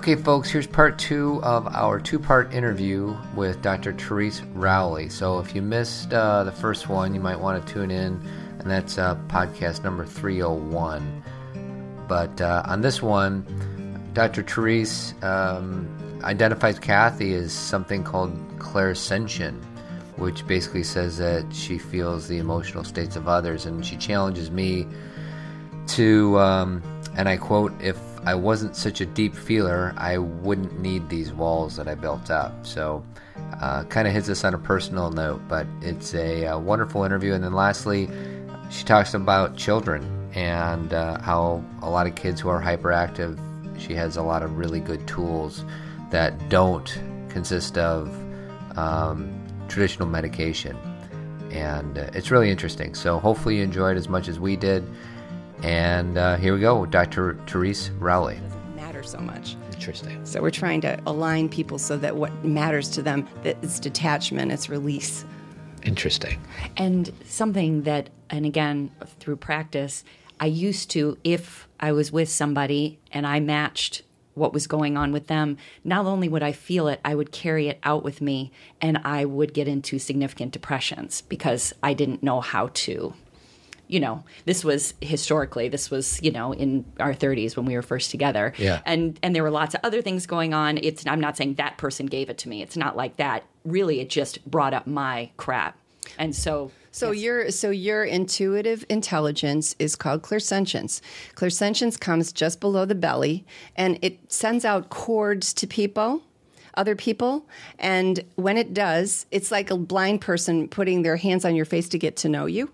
Okay, 0.00 0.16
folks, 0.16 0.48
here's 0.48 0.66
part 0.66 0.98
two 0.98 1.42
of 1.42 1.66
our 1.66 2.00
two 2.00 2.18
part 2.18 2.54
interview 2.54 3.14
with 3.36 3.60
Dr. 3.60 3.92
Therese 3.92 4.40
Rowley. 4.54 5.10
So, 5.10 5.40
if 5.40 5.54
you 5.54 5.60
missed 5.60 6.14
uh, 6.14 6.42
the 6.42 6.52
first 6.52 6.88
one, 6.88 7.12
you 7.12 7.20
might 7.20 7.38
want 7.38 7.66
to 7.66 7.70
tune 7.74 7.90
in, 7.90 8.14
and 8.58 8.62
that's 8.62 8.96
uh, 8.96 9.16
podcast 9.28 9.84
number 9.84 10.06
301. 10.06 11.22
But 12.08 12.40
uh, 12.40 12.62
on 12.64 12.80
this 12.80 13.02
one, 13.02 13.44
Dr. 14.14 14.42
Therese 14.42 15.12
um, 15.22 15.86
identifies 16.24 16.78
Cathy 16.78 17.34
as 17.34 17.52
something 17.52 18.02
called 18.02 18.32
clairsentient, 18.58 19.62
which 20.16 20.46
basically 20.46 20.82
says 20.82 21.18
that 21.18 21.44
she 21.52 21.76
feels 21.76 22.26
the 22.26 22.38
emotional 22.38 22.84
states 22.84 23.16
of 23.16 23.28
others, 23.28 23.66
and 23.66 23.84
she 23.84 23.98
challenges 23.98 24.50
me 24.50 24.86
to, 25.88 26.38
um, 26.38 26.82
and 27.18 27.28
I 27.28 27.36
quote, 27.36 27.78
if 27.82 27.98
I 28.24 28.34
wasn't 28.34 28.76
such 28.76 29.00
a 29.00 29.06
deep 29.06 29.34
feeler, 29.34 29.94
I 29.96 30.18
wouldn't 30.18 30.78
need 30.80 31.08
these 31.08 31.32
walls 31.32 31.76
that 31.76 31.88
I 31.88 31.94
built 31.94 32.30
up. 32.30 32.66
So, 32.66 33.02
uh, 33.60 33.84
kind 33.84 34.06
of 34.06 34.12
hits 34.12 34.28
us 34.28 34.44
on 34.44 34.54
a 34.54 34.58
personal 34.58 35.10
note, 35.10 35.40
but 35.48 35.66
it's 35.80 36.14
a, 36.14 36.44
a, 36.44 36.58
wonderful 36.58 37.04
interview. 37.04 37.32
And 37.32 37.42
then 37.42 37.54
lastly, 37.54 38.08
she 38.70 38.84
talks 38.84 39.14
about 39.14 39.56
children 39.56 40.30
and 40.34 40.92
uh, 40.92 41.20
how 41.20 41.64
a 41.82 41.88
lot 41.88 42.06
of 42.06 42.14
kids 42.14 42.40
who 42.40 42.48
are 42.50 42.60
hyperactive, 42.60 43.38
she 43.78 43.94
has 43.94 44.16
a 44.16 44.22
lot 44.22 44.42
of 44.42 44.58
really 44.58 44.80
good 44.80 45.06
tools 45.06 45.64
that 46.10 46.48
don't 46.48 47.00
consist 47.28 47.78
of 47.78 48.08
um, 48.76 49.32
traditional 49.68 50.08
medication. 50.08 50.76
And 51.50 51.98
uh, 51.98 52.10
it's 52.12 52.30
really 52.30 52.50
interesting. 52.50 52.94
So, 52.94 53.18
hopefully, 53.18 53.56
you 53.56 53.64
enjoyed 53.64 53.96
as 53.96 54.08
much 54.08 54.28
as 54.28 54.38
we 54.38 54.56
did. 54.56 54.84
And 55.62 56.16
uh, 56.16 56.36
here 56.36 56.54
we 56.54 56.60
go, 56.60 56.86
Dr. 56.86 57.38
Therese 57.46 57.90
Rowley. 57.98 58.36
It 58.36 58.42
doesn't 58.42 58.76
matter 58.76 59.02
so 59.02 59.18
much. 59.18 59.56
Interesting. 59.72 60.24
So 60.24 60.40
we're 60.40 60.50
trying 60.50 60.80
to 60.82 61.00
align 61.06 61.48
people 61.48 61.78
so 61.78 61.96
that 61.98 62.16
what 62.16 62.44
matters 62.44 62.88
to 62.90 63.02
them 63.02 63.28
that 63.42 63.56
it's 63.62 63.78
detachment, 63.78 64.52
it's 64.52 64.68
release. 64.68 65.24
Interesting. 65.82 66.40
And 66.76 67.12
something 67.24 67.82
that, 67.82 68.10
and 68.28 68.46
again 68.46 68.90
through 69.18 69.36
practice, 69.36 70.04
I 70.38 70.46
used 70.46 70.90
to 70.92 71.18
if 71.24 71.68
I 71.78 71.92
was 71.92 72.10
with 72.10 72.28
somebody 72.28 72.98
and 73.12 73.26
I 73.26 73.40
matched 73.40 74.02
what 74.34 74.52
was 74.52 74.66
going 74.66 74.96
on 74.96 75.12
with 75.12 75.26
them, 75.26 75.58
not 75.84 76.06
only 76.06 76.28
would 76.28 76.42
I 76.42 76.52
feel 76.52 76.88
it, 76.88 77.00
I 77.04 77.14
would 77.14 77.32
carry 77.32 77.68
it 77.68 77.78
out 77.82 78.02
with 78.02 78.20
me 78.20 78.52
and 78.80 78.98
I 79.04 79.24
would 79.24 79.52
get 79.52 79.68
into 79.68 79.98
significant 79.98 80.52
depressions 80.52 81.22
because 81.22 81.74
I 81.82 81.94
didn't 81.94 82.22
know 82.22 82.40
how 82.40 82.70
to 82.72 83.14
you 83.90 83.98
know, 83.98 84.22
this 84.44 84.64
was 84.64 84.94
historically, 85.00 85.68
this 85.68 85.90
was, 85.90 86.22
you 86.22 86.30
know, 86.30 86.52
in 86.52 86.84
our 87.00 87.12
30s 87.12 87.56
when 87.56 87.66
we 87.66 87.74
were 87.74 87.82
first 87.82 88.10
together. 88.10 88.54
Yeah. 88.56 88.80
And 88.86 89.18
and 89.22 89.34
there 89.34 89.42
were 89.42 89.50
lots 89.50 89.74
of 89.74 89.80
other 89.82 90.00
things 90.00 90.26
going 90.26 90.54
on. 90.54 90.78
It's 90.78 91.06
I'm 91.06 91.20
not 91.20 91.36
saying 91.36 91.54
that 91.54 91.76
person 91.76 92.06
gave 92.06 92.30
it 92.30 92.38
to 92.38 92.48
me. 92.48 92.62
It's 92.62 92.76
not 92.76 92.96
like 92.96 93.16
that. 93.16 93.44
Really, 93.64 94.00
it 94.00 94.08
just 94.08 94.44
brought 94.48 94.74
up 94.74 94.86
my 94.86 95.30
crap. 95.36 95.76
And 96.18 96.34
so 96.34 96.70
so 96.92 97.10
yes. 97.10 97.22
your 97.22 97.50
so 97.50 97.70
your 97.70 98.04
intuitive 98.04 98.84
intelligence 98.88 99.74
is 99.78 99.96
called 99.96 100.22
clairsentience. 100.22 101.00
Clairsentience 101.34 101.98
comes 101.98 102.32
just 102.32 102.60
below 102.60 102.84
the 102.84 102.94
belly 102.94 103.44
and 103.76 103.98
it 104.02 104.32
sends 104.32 104.64
out 104.64 104.88
cords 104.88 105.52
to 105.54 105.66
people 105.66 106.22
other 106.74 106.94
people. 106.94 107.46
And 107.80 108.24
when 108.36 108.56
it 108.56 108.72
does, 108.72 109.26
it's 109.32 109.50
like 109.50 109.72
a 109.72 109.76
blind 109.76 110.20
person 110.20 110.68
putting 110.68 111.02
their 111.02 111.16
hands 111.16 111.44
on 111.44 111.56
your 111.56 111.64
face 111.64 111.88
to 111.88 111.98
get 111.98 112.16
to 112.18 112.28
know 112.28 112.46
you 112.46 112.70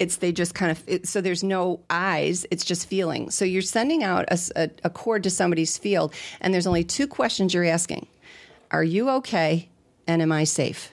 it's 0.00 0.16
they 0.16 0.32
just 0.32 0.54
kind 0.54 0.72
of 0.72 0.82
it, 0.88 1.06
so 1.06 1.20
there's 1.20 1.44
no 1.44 1.80
eyes 1.90 2.46
it's 2.50 2.64
just 2.64 2.88
feeling. 2.88 3.30
So 3.30 3.44
you're 3.44 3.62
sending 3.62 4.02
out 4.02 4.24
a, 4.28 4.38
a, 4.56 4.70
a 4.84 4.90
cord 4.90 5.22
to 5.24 5.30
somebody's 5.30 5.78
field 5.78 6.12
and 6.40 6.52
there's 6.52 6.66
only 6.66 6.82
two 6.82 7.06
questions 7.06 7.54
you're 7.54 7.64
asking. 7.64 8.08
Are 8.72 8.82
you 8.82 9.10
okay 9.10 9.68
and 10.06 10.22
am 10.22 10.32
i 10.32 10.44
safe? 10.44 10.92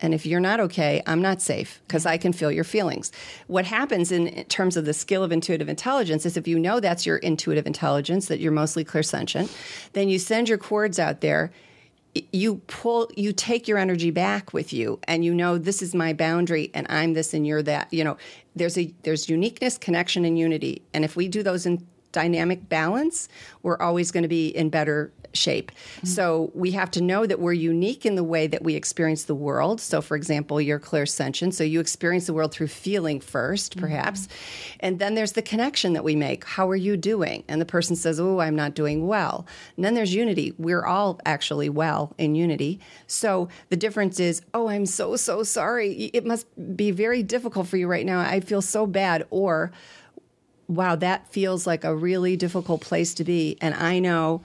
And 0.00 0.12
if 0.12 0.26
you're 0.26 0.40
not 0.40 0.60
okay, 0.60 1.02
I'm 1.06 1.22
not 1.22 1.40
safe 1.40 1.80
because 1.86 2.04
I 2.04 2.18
can 2.18 2.34
feel 2.34 2.52
your 2.52 2.64
feelings. 2.64 3.10
What 3.46 3.64
happens 3.64 4.12
in 4.12 4.44
terms 4.46 4.76
of 4.76 4.84
the 4.84 4.92
skill 4.92 5.22
of 5.22 5.32
intuitive 5.32 5.68
intelligence 5.68 6.26
is 6.26 6.36
if 6.36 6.46
you 6.46 6.58
know 6.58 6.78
that's 6.78 7.06
your 7.06 7.16
intuitive 7.18 7.66
intelligence, 7.66 8.26
that 8.26 8.40
you're 8.40 8.52
mostly 8.52 8.84
clairsentient, 8.84 9.50
then 9.94 10.10
you 10.10 10.18
send 10.18 10.48
your 10.48 10.58
cords 10.58 10.98
out 10.98 11.22
there 11.22 11.52
you 12.32 12.56
pull 12.66 13.10
you 13.16 13.32
take 13.32 13.66
your 13.66 13.78
energy 13.78 14.10
back 14.10 14.52
with 14.52 14.72
you 14.72 15.00
and 15.08 15.24
you 15.24 15.34
know 15.34 15.58
this 15.58 15.82
is 15.82 15.94
my 15.94 16.12
boundary 16.12 16.70
and 16.72 16.86
i'm 16.88 17.14
this 17.14 17.34
and 17.34 17.46
you're 17.46 17.62
that 17.62 17.92
you 17.92 18.04
know. 18.04 18.16
There's 18.56 18.78
a 18.78 18.92
there's 19.02 19.28
uniqueness 19.28 19.78
connection 19.78 20.24
and 20.24 20.38
unity. 20.38 20.82
And 20.92 21.04
if 21.04 21.16
we 21.16 21.28
do 21.28 21.42
those 21.42 21.66
in 21.66 21.84
dynamic 22.12 22.68
balance 22.68 23.28
we're 23.64 23.78
always 23.78 24.12
going 24.12 24.22
to 24.22 24.28
be 24.28 24.46
in 24.46 24.70
better 24.70 25.12
shape. 25.34 25.70
Mm-hmm. 25.72 26.06
So 26.06 26.50
we 26.54 26.70
have 26.72 26.90
to 26.92 27.00
know 27.00 27.26
that 27.26 27.40
we're 27.40 27.52
unique 27.52 28.06
in 28.06 28.14
the 28.14 28.24
way 28.24 28.46
that 28.46 28.62
we 28.62 28.74
experience 28.74 29.24
the 29.24 29.34
world. 29.34 29.80
So, 29.80 30.00
for 30.00 30.16
example, 30.16 30.60
you're 30.60 30.80
clairsentient. 30.80 31.54
So 31.54 31.64
you 31.64 31.80
experience 31.80 32.26
the 32.26 32.34
world 32.34 32.52
through 32.52 32.68
feeling 32.68 33.20
first, 33.20 33.72
mm-hmm. 33.72 33.80
perhaps. 33.80 34.26
Mm-hmm. 34.26 34.76
And 34.80 34.98
then 34.98 35.14
there's 35.14 35.32
the 35.32 35.42
connection 35.42 35.92
that 35.94 36.04
we 36.04 36.16
make. 36.16 36.44
How 36.44 36.68
are 36.70 36.76
you 36.76 36.96
doing? 36.96 37.44
And 37.48 37.60
the 37.60 37.66
person 37.66 37.96
says, 37.96 38.20
Oh, 38.20 38.40
I'm 38.40 38.56
not 38.56 38.74
doing 38.74 39.06
well. 39.06 39.46
And 39.76 39.84
then 39.84 39.94
there's 39.94 40.14
unity. 40.14 40.54
We're 40.58 40.84
all 40.84 41.20
actually 41.26 41.68
well 41.68 42.14
in 42.18 42.34
unity. 42.34 42.80
So 43.06 43.48
the 43.68 43.76
difference 43.76 44.20
is, 44.20 44.42
Oh, 44.52 44.68
I'm 44.68 44.86
so, 44.86 45.16
so 45.16 45.42
sorry. 45.42 46.10
It 46.12 46.24
must 46.24 46.46
be 46.76 46.90
very 46.90 47.22
difficult 47.22 47.66
for 47.66 47.76
you 47.76 47.86
right 47.86 48.06
now. 48.06 48.20
I 48.20 48.40
feel 48.40 48.62
so 48.62 48.86
bad. 48.86 49.26
Or, 49.30 49.72
wow, 50.68 50.96
that 50.96 51.28
feels 51.32 51.66
like 51.66 51.84
a 51.84 51.94
really 51.94 52.36
difficult 52.36 52.80
place 52.80 53.14
to 53.14 53.24
be. 53.24 53.58
And 53.60 53.74
I 53.74 53.98
know 53.98 54.42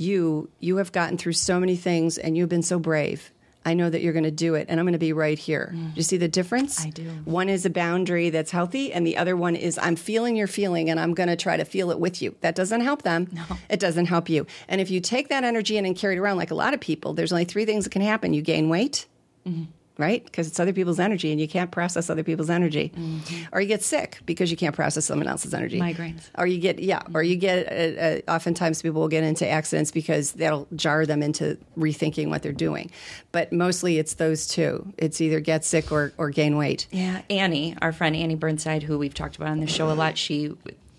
you 0.00 0.48
you 0.60 0.76
have 0.76 0.92
gotten 0.92 1.18
through 1.18 1.32
so 1.32 1.58
many 1.60 1.76
things 1.76 2.18
and 2.18 2.36
you've 2.36 2.48
been 2.48 2.62
so 2.62 2.78
brave 2.78 3.32
I 3.68 3.74
know 3.74 3.90
that 3.90 4.00
you're 4.00 4.14
going 4.14 4.24
to 4.24 4.30
do 4.30 4.54
it, 4.54 4.66
and 4.70 4.80
I'm 4.80 4.86
going 4.86 4.94
to 4.94 4.98
be 4.98 5.12
right 5.12 5.38
here. 5.38 5.72
Mm. 5.74 5.92
Do 5.92 5.96
you 5.96 6.02
see 6.02 6.16
the 6.16 6.28
difference? 6.28 6.82
I 6.82 6.88
do. 6.88 7.02
One 7.26 7.50
is 7.50 7.66
a 7.66 7.70
boundary 7.70 8.30
that's 8.30 8.50
healthy, 8.50 8.94
and 8.94 9.06
the 9.06 9.18
other 9.18 9.36
one 9.36 9.56
is 9.56 9.78
I'm 9.78 9.94
feeling 9.94 10.36
your 10.36 10.46
feeling, 10.46 10.88
and 10.88 10.98
I'm 10.98 11.12
going 11.12 11.28
to 11.28 11.36
try 11.36 11.58
to 11.58 11.66
feel 11.66 11.90
it 11.90 12.00
with 12.00 12.22
you. 12.22 12.34
That 12.40 12.54
doesn't 12.54 12.80
help 12.80 13.02
them. 13.02 13.28
No. 13.30 13.44
It 13.68 13.78
doesn't 13.78 14.06
help 14.06 14.30
you. 14.30 14.46
And 14.68 14.80
if 14.80 14.90
you 14.90 15.00
take 15.00 15.28
that 15.28 15.44
energy 15.44 15.76
in 15.76 15.84
and 15.84 15.94
carry 15.94 16.16
it 16.16 16.18
around, 16.18 16.38
like 16.38 16.50
a 16.50 16.54
lot 16.54 16.72
of 16.72 16.80
people, 16.80 17.12
there's 17.12 17.32
only 17.32 17.44
three 17.44 17.66
things 17.66 17.84
that 17.84 17.90
can 17.90 18.00
happen: 18.00 18.32
you 18.32 18.40
gain 18.40 18.70
weight. 18.70 19.06
Mm-hmm 19.46 19.64
right? 19.98 20.24
Because 20.24 20.46
it's 20.46 20.60
other 20.60 20.72
people's 20.72 21.00
energy 21.00 21.32
and 21.32 21.40
you 21.40 21.48
can't 21.48 21.72
process 21.72 22.08
other 22.08 22.22
people's 22.22 22.48
energy. 22.48 22.92
Mm-hmm. 22.94 23.46
Or 23.52 23.60
you 23.60 23.66
get 23.66 23.82
sick 23.82 24.20
because 24.24 24.50
you 24.50 24.56
can't 24.56 24.74
process 24.74 25.04
someone 25.04 25.26
else's 25.26 25.52
energy. 25.52 25.80
Migraines. 25.80 26.30
Or 26.38 26.46
you 26.46 26.58
get, 26.58 26.78
yeah, 26.78 27.02
or 27.12 27.22
you 27.22 27.34
get, 27.34 27.66
uh, 27.66 28.00
uh, 28.00 28.34
oftentimes 28.34 28.80
people 28.80 29.00
will 29.00 29.08
get 29.08 29.24
into 29.24 29.46
accidents 29.46 29.90
because 29.90 30.32
that'll 30.32 30.68
jar 30.76 31.04
them 31.04 31.20
into 31.20 31.58
rethinking 31.76 32.28
what 32.28 32.42
they're 32.42 32.52
doing. 32.52 32.92
But 33.32 33.52
mostly 33.52 33.98
it's 33.98 34.14
those 34.14 34.46
two. 34.46 34.92
It's 34.96 35.20
either 35.20 35.40
get 35.40 35.64
sick 35.64 35.90
or, 35.90 36.12
or 36.16 36.30
gain 36.30 36.56
weight. 36.56 36.86
Yeah. 36.92 37.22
Annie, 37.28 37.76
our 37.82 37.92
friend 37.92 38.14
Annie 38.14 38.36
Burnside, 38.36 38.84
who 38.84 38.98
we've 38.98 39.14
talked 39.14 39.34
about 39.34 39.48
on 39.48 39.58
the 39.58 39.66
show 39.66 39.90
a 39.90 39.94
lot, 39.94 40.16
she 40.16 40.54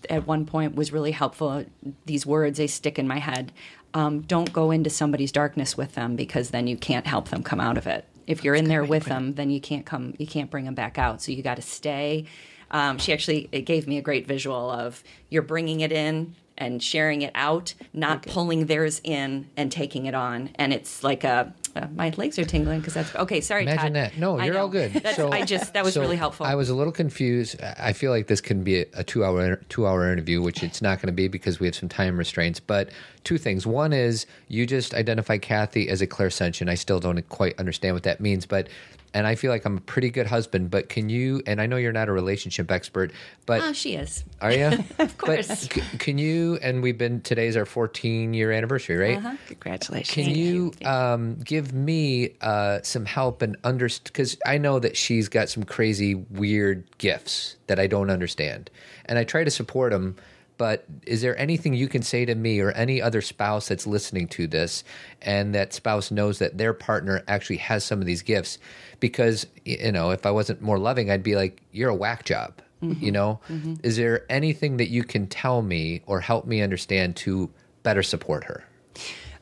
at 0.10 0.28
one 0.28 0.46
point 0.46 0.76
was 0.76 0.92
really 0.92 1.12
helpful. 1.12 1.64
These 2.06 2.26
words, 2.26 2.58
they 2.58 2.68
stick 2.68 3.00
in 3.00 3.08
my 3.08 3.20
head. 3.20 3.54
Um, 3.94 4.22
don't 4.22 4.52
go 4.52 4.72
into 4.72 4.90
somebody's 4.90 5.32
darkness 5.32 5.78
with 5.78 5.96
them 5.96 6.16
because 6.16 6.50
then 6.50 6.68
you 6.68 6.78
can't 6.78 7.08
help 7.08 7.30
them 7.30 7.44
come 7.44 7.60
out 7.60 7.78
of 7.78 7.88
it 7.88 8.06
if 8.30 8.44
you're 8.44 8.56
That's 8.56 8.64
in 8.64 8.70
there 8.70 8.86
with 8.86 9.06
them, 9.06 9.34
then 9.34 9.50
you 9.50 9.60
can't 9.60 9.86
come, 9.86 10.14
you 10.20 10.28
can't 10.28 10.52
bring 10.52 10.66
them 10.66 10.76
back 10.76 10.98
out. 10.98 11.22
So 11.22 11.32
you 11.32 11.42
got 11.42 11.56
to 11.56 11.62
stay. 11.62 12.26
Um, 12.72 13.00
she 13.00 13.12
actually 13.12 13.50
it 13.52 13.64
gave 13.64 13.88
me 13.88 13.98
a 13.98 14.02
great 14.02 14.28
visual 14.28 14.70
of 14.70 15.04
you're 15.30 15.42
bringing 15.42 15.80
it 15.82 15.92
in 15.92 16.36
and 16.56 16.84
sharing 16.84 17.24
it 17.24 17.32
out, 17.34 17.74
not 17.92 18.18
okay. 18.18 18.32
pulling 18.32 18.68
theirs 18.68 19.02
in 19.04 19.50
and 19.58 19.72
taking 19.72 20.06
it 20.06 20.14
on. 20.14 20.52
And 20.56 20.72
it's 20.72 21.04
like 21.04 21.24
a 21.24 21.54
uh, 21.76 21.88
my 21.96 22.12
legs 22.18 22.38
are 22.40 22.46
tingling 22.46 22.80
because 22.80 22.94
that's 22.94 23.16
okay. 23.16 23.42
Sorry, 23.42 23.64
imagine 23.64 23.94
Todd. 23.94 23.96
that. 23.96 24.18
No, 24.18 24.40
you're 24.42 24.58
all 24.58 24.70
good. 24.70 25.02
so 25.16 25.32
I 25.32 25.44
just 25.44 25.74
that 25.74 25.84
was 25.84 25.94
so 25.94 26.02
really 26.02 26.18
helpful. 26.18 26.46
I 26.46 26.56
was 26.56 26.70
a 26.70 26.76
little 26.76 26.94
confused. 26.94 27.62
I 27.62 27.94
feel 27.94 28.12
like 28.12 28.28
this 28.28 28.42
can 28.42 28.64
be 28.64 28.82
a, 28.82 28.86
a 28.94 29.04
two 29.04 29.24
hour 29.24 29.58
two 29.70 29.88
hour 29.88 30.12
interview, 30.12 30.42
which 30.42 30.64
it's 30.64 30.82
not 30.82 30.98
going 30.98 31.08
to 31.08 31.14
be 31.14 31.28
because 31.28 31.60
we 31.60 31.68
have 31.68 31.76
some 31.76 31.90
time 31.90 32.18
restraints. 32.18 32.60
But 32.60 32.90
two 33.24 33.38
things. 33.38 33.66
One 33.68 33.94
is 33.94 34.26
you 34.48 34.66
just 34.66 34.94
identify 34.94 35.38
Cathy 35.38 35.90
as 35.90 36.02
a 36.02 36.08
clairsentient. 36.08 36.70
I 36.70 36.76
still 36.76 37.00
don't 37.00 37.28
quite 37.30 37.60
understand 37.60 37.96
what 37.96 38.04
that 38.04 38.20
means, 38.20 38.46
but 38.46 38.68
and 39.14 39.26
I 39.26 39.36
feel 39.36 39.52
like 39.52 39.66
I'm 39.66 39.78
a 39.78 39.82
pretty 39.82 40.10
good 40.10 40.28
husband. 40.28 40.70
But 40.70 40.90
can 40.90 41.10
you? 41.10 41.42
And 41.46 41.62
I 41.62 41.66
know 41.66 41.78
you're 41.78 41.92
not 41.92 42.10
a 42.10 42.12
relationship 42.12 42.72
expert, 42.72 43.12
but 43.46 43.62
oh, 43.62 43.74
she 43.74 43.96
is. 43.96 44.24
Are 44.42 44.52
you? 44.52 44.68
of 45.00 45.18
course. 45.18 45.48
C- 45.48 45.82
can 45.98 46.18
you? 46.18 46.58
And 46.62 46.82
we've 46.82 46.98
been 46.98 47.22
today's 47.22 47.58
our 47.58 47.66
14 47.66 48.34
year 48.34 48.52
anniversary, 48.52 48.98
right? 48.98 49.18
Uh-huh. 49.18 49.36
Congratulations. 49.48 50.14
Can 50.14 50.36
you, 50.36 50.74
you. 50.80 50.88
Um, 50.88 51.36
give 51.40 51.74
me 51.74 52.36
uh, 52.42 52.80
some 52.84 53.06
help 53.06 53.42
and 53.42 53.58
understand? 53.64 54.06
Because 54.06 54.38
I 54.46 54.58
know 54.58 54.80
that 54.80 54.96
she's 54.96 55.30
got 55.30 55.50
some 55.50 55.64
crazy, 55.64 56.16
weird 56.16 56.86
gifts 56.98 57.56
that 57.68 57.80
I 57.80 57.88
don't 57.88 58.10
understand, 58.10 58.70
and 59.06 59.18
I 59.18 59.24
try 59.24 59.44
to 59.44 59.52
support 59.52 59.92
them 59.92 60.16
but 60.60 60.86
is 61.08 61.24
there 61.24 61.36
anything 61.40 61.74
you 61.74 61.88
can 61.88 62.04
say 62.04 62.26
to 62.26 62.36
me 62.36 62.60
or 62.60 62.70
any 62.74 63.02
other 63.02 63.22
spouse 63.22 63.70
that's 63.70 63.88
listening 63.88 64.28
to 64.28 64.46
this 64.46 64.84
and 65.24 65.56
that 65.56 65.74
spouse 65.74 66.12
knows 66.12 66.38
that 66.38 66.60
their 66.60 66.74
partner 66.74 67.24
actually 67.28 67.58
has 67.58 67.84
some 67.84 68.00
of 68.00 68.06
these 68.06 68.22
gifts 68.22 68.60
because 69.00 69.48
you 69.66 69.92
know 69.92 70.12
if 70.12 70.28
i 70.28 70.32
wasn't 70.32 70.62
more 70.62 70.78
loving 70.78 71.10
i'd 71.10 71.24
be 71.24 71.36
like 71.36 71.64
you're 71.72 71.90
a 71.90 71.96
whack 71.96 72.26
job 72.26 72.62
mm-hmm. 72.84 73.04
you 73.04 73.12
know 73.12 73.40
mm-hmm. 73.50 73.74
is 73.82 73.98
there 73.98 74.24
anything 74.30 74.78
that 74.78 74.90
you 74.90 75.04
can 75.04 75.26
tell 75.26 75.64
me 75.64 76.04
or 76.06 76.20
help 76.20 76.46
me 76.46 76.62
understand 76.62 77.16
to 77.16 77.50
better 77.82 78.04
support 78.04 78.44
her 78.44 78.64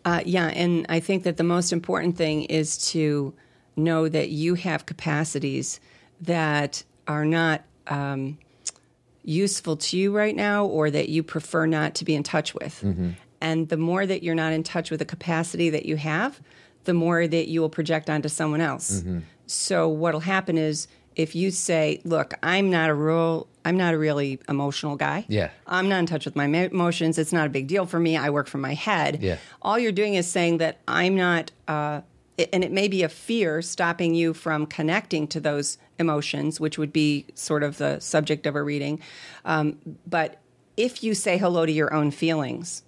Uh, 0.08 0.22
yeah, 0.26 0.48
and 0.48 0.86
I 0.88 1.02
think 1.02 1.24
that 1.24 1.36
the 1.36 1.44
most 1.44 1.74
important 1.74 2.16
thing 2.16 2.44
is 2.44 2.78
to 2.92 3.34
know 3.76 4.08
that 4.08 4.30
you 4.30 4.56
have 4.56 4.86
capacities 4.86 5.82
that 6.22 6.82
are 7.10 7.26
not 7.26 7.64
um, 7.88 8.38
useful 9.28 9.76
to 9.76 9.98
you 9.98 10.16
right 10.16 10.36
now 10.36 10.66
or 10.66 10.90
that 10.90 11.10
you 11.10 11.22
prefer 11.22 11.66
not 11.66 11.94
to 11.96 12.06
be 12.06 12.16
in 12.16 12.24
touch 12.24 12.54
with. 12.56 12.84
And 13.42 13.70
the 13.70 13.78
more 13.78 14.06
that 14.06 14.24
you're 14.24 14.36
not 14.36 14.54
in 14.54 14.64
touch 14.64 14.90
with 14.90 15.00
the 15.00 15.06
capacity 15.06 15.70
that 15.70 15.86
you 15.86 15.98
have, 15.98 16.40
the 16.86 16.94
more 16.94 17.28
that 17.28 17.48
you 17.50 17.62
will 17.62 17.70
project 17.70 18.10
onto 18.10 18.30
someone 18.30 18.62
else. 18.62 19.04
So 19.46 19.90
what'll 19.90 20.22
happen 20.22 20.58
is 20.58 20.88
if 21.16 21.36
you 21.36 21.52
say, 21.52 22.00
"Look, 22.04 22.34
I'm 22.42 22.70
not 22.70 22.90
a 22.90 22.94
real 22.94 23.48
I'm 23.66 23.76
not 23.76 23.94
a 23.94 23.98
really 23.98 24.40
emotional 24.48 24.96
guy. 24.96 25.26
Yeah. 25.28 25.50
I'm 25.66 25.90
not 25.90 26.00
in 26.00 26.06
touch 26.06 26.24
with 26.24 26.38
my 26.38 26.46
emotions. 26.46 27.18
It's 27.18 27.34
not 27.34 27.48
a 27.48 27.50
big 27.50 27.68
deal 27.68 27.86
for 27.86 28.00
me. 28.00 28.16
I 28.16 28.30
work 28.30 28.48
from 28.48 28.62
my 28.62 28.76
head." 28.76 29.20
Yeah. 29.22 29.38
All 29.62 29.78
you're 29.78 29.92
doing 29.92 30.14
is 30.14 30.26
saying 30.28 30.60
that 30.60 30.80
I'm 30.88 31.16
not 31.16 31.52
uh 31.68 32.02
and 32.54 32.64
it 32.64 32.72
may 32.72 32.88
be 32.88 33.04
a 33.04 33.10
fear 33.10 33.62
stopping 33.62 34.14
you 34.14 34.34
from 34.34 34.68
connecting 34.68 35.28
to 35.28 35.40
those 35.40 35.78
emotions, 36.00 36.60
which 36.60 36.78
would 36.78 36.94
be 36.94 37.26
sort 37.34 37.64
of 37.64 37.78
the 37.78 38.00
subject 38.00 38.46
of 38.46 38.56
a 38.56 38.62
reading. 38.64 39.00
Um, 39.46 39.78
but 40.06 40.40
if 40.76 41.04
you 41.04 41.14
say 41.14 41.38
hello 41.38 41.66
to 41.66 41.72
your 41.72 41.94
own 41.94 42.12
feelings 42.12 42.84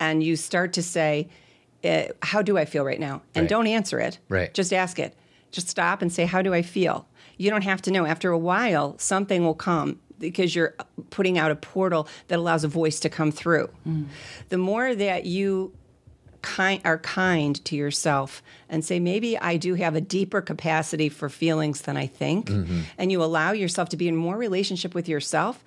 and 0.00 0.22
you 0.22 0.36
start 0.36 0.72
to 0.74 0.82
say, 0.82 1.28
uh, 1.84 2.04
How 2.22 2.42
do 2.42 2.56
I 2.56 2.64
feel 2.64 2.84
right 2.84 3.00
now? 3.00 3.22
And 3.34 3.42
Right. 3.44 3.48
don't 3.50 3.66
answer 3.66 4.00
it. 4.00 4.18
Right. 4.28 4.52
Just 4.54 4.72
ask 4.72 4.98
it. 4.98 5.14
Just 5.50 5.68
stop 5.68 6.00
and 6.02 6.12
say, 6.12 6.24
How 6.24 6.42
do 6.42 6.54
I 6.54 6.62
feel? 6.62 7.06
You 7.36 7.50
don't 7.50 7.64
have 7.64 7.82
to 7.82 7.90
know. 7.90 8.06
After 8.06 8.30
a 8.30 8.38
while, 8.38 8.96
something 8.98 9.44
will 9.44 9.54
come 9.54 10.00
because 10.18 10.54
you're 10.54 10.74
putting 11.10 11.36
out 11.36 11.50
a 11.50 11.56
portal 11.56 12.08
that 12.28 12.38
allows 12.38 12.64
a 12.64 12.68
voice 12.68 13.00
to 13.00 13.10
come 13.10 13.30
through. 13.32 13.68
The 14.48 14.56
more 14.58 14.94
that 14.94 15.26
you 15.26 15.72
kind 16.44 16.80
are 16.84 16.98
kind 16.98 17.64
to 17.64 17.74
yourself 17.74 18.42
and 18.68 18.84
say 18.84 19.00
maybe 19.00 19.38
I 19.38 19.56
do 19.56 19.74
have 19.74 19.94
a 19.96 20.00
deeper 20.00 20.42
capacity 20.42 21.08
for 21.08 21.28
feelings 21.28 21.82
than 21.82 21.96
I 21.96 22.06
think. 22.06 22.50
Mm-hmm. 22.50 22.80
And 22.98 23.10
you 23.10 23.24
allow 23.24 23.52
yourself 23.52 23.88
to 23.88 23.96
be 23.96 24.06
in 24.06 24.14
more 24.14 24.36
relationship 24.36 24.94
with 24.94 25.08
yourself 25.08 25.64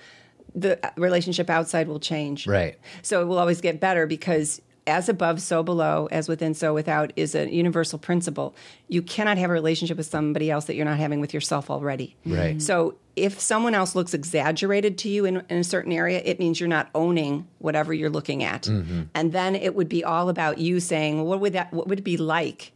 the 0.55 0.83
uh, 0.85 0.89
relationship 0.95 1.49
outside 1.49 1.87
will 1.87 1.99
change. 1.99 2.47
Right. 2.47 2.77
so 3.01 3.21
it 3.21 3.25
will 3.25 3.37
always 3.37 3.61
get 3.61 3.79
better 3.79 4.07
because 4.07 4.61
as 4.87 5.09
above 5.09 5.41
so 5.41 5.61
below 5.61 6.07
as 6.11 6.27
within 6.29 6.53
so 6.53 6.73
without 6.73 7.11
is 7.15 7.35
a 7.35 7.51
universal 7.53 7.99
principle 7.99 8.55
you 8.87 9.01
cannot 9.01 9.37
have 9.37 9.49
a 9.49 9.53
relationship 9.53 9.97
with 9.97 10.05
somebody 10.07 10.49
else 10.49 10.65
that 10.65 10.75
you're 10.75 10.85
not 10.85 10.97
having 10.97 11.19
with 11.19 11.33
yourself 11.33 11.69
already 11.69 12.15
Right. 12.25 12.61
so 12.61 12.95
if 13.15 13.39
someone 13.39 13.73
else 13.73 13.95
looks 13.95 14.13
exaggerated 14.13 14.99
to 14.99 15.09
you 15.09 15.25
in, 15.25 15.43
in 15.49 15.57
a 15.57 15.63
certain 15.63 15.91
area, 15.91 16.21
it 16.23 16.37
means 16.39 16.59
you're 16.59 16.69
not 16.69 16.87
owning 16.93 17.47
whatever 17.57 17.91
you're 17.91 18.11
looking 18.11 18.43
at. 18.43 18.63
Mm-hmm. 18.63 19.01
And 19.15 19.33
then 19.33 19.55
it 19.55 19.73
would 19.73 19.89
be 19.89 20.03
all 20.03 20.29
about 20.29 20.59
you 20.59 20.79
saying, 20.79 21.23
"What 21.23 21.39
would 21.39 21.53
that? 21.53 21.73
What 21.73 21.87
would 21.87 21.97
it 21.97 22.03
be 22.03 22.17
like 22.17 22.73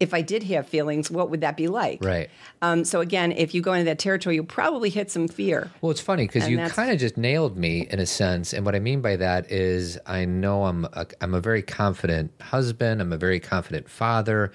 if 0.00 0.12
I 0.12 0.22
did 0.22 0.42
have 0.44 0.66
feelings? 0.66 1.10
What 1.10 1.30
would 1.30 1.40
that 1.40 1.56
be 1.56 1.68
like?" 1.68 2.04
Right. 2.04 2.30
Um, 2.62 2.84
so 2.84 3.00
again, 3.00 3.32
if 3.32 3.54
you 3.54 3.62
go 3.62 3.72
into 3.72 3.84
that 3.84 3.98
territory, 3.98 4.36
you'll 4.36 4.44
probably 4.44 4.90
hit 4.90 5.10
some 5.10 5.28
fear. 5.28 5.70
Well, 5.80 5.90
it's 5.90 6.00
funny 6.00 6.26
because 6.26 6.48
you 6.48 6.58
kind 6.68 6.90
of 6.90 6.98
just 6.98 7.16
nailed 7.16 7.56
me 7.56 7.86
in 7.90 7.98
a 7.98 8.06
sense, 8.06 8.52
and 8.52 8.64
what 8.64 8.74
I 8.74 8.80
mean 8.80 9.00
by 9.00 9.16
that 9.16 9.50
is 9.50 9.98
I 10.06 10.24
know 10.24 10.64
I'm 10.64 10.84
a, 10.84 11.06
I'm 11.20 11.34
a 11.34 11.40
very 11.40 11.62
confident 11.62 12.32
husband, 12.40 13.00
I'm 13.00 13.12
a 13.12 13.18
very 13.18 13.40
confident 13.40 13.88
father, 13.88 14.52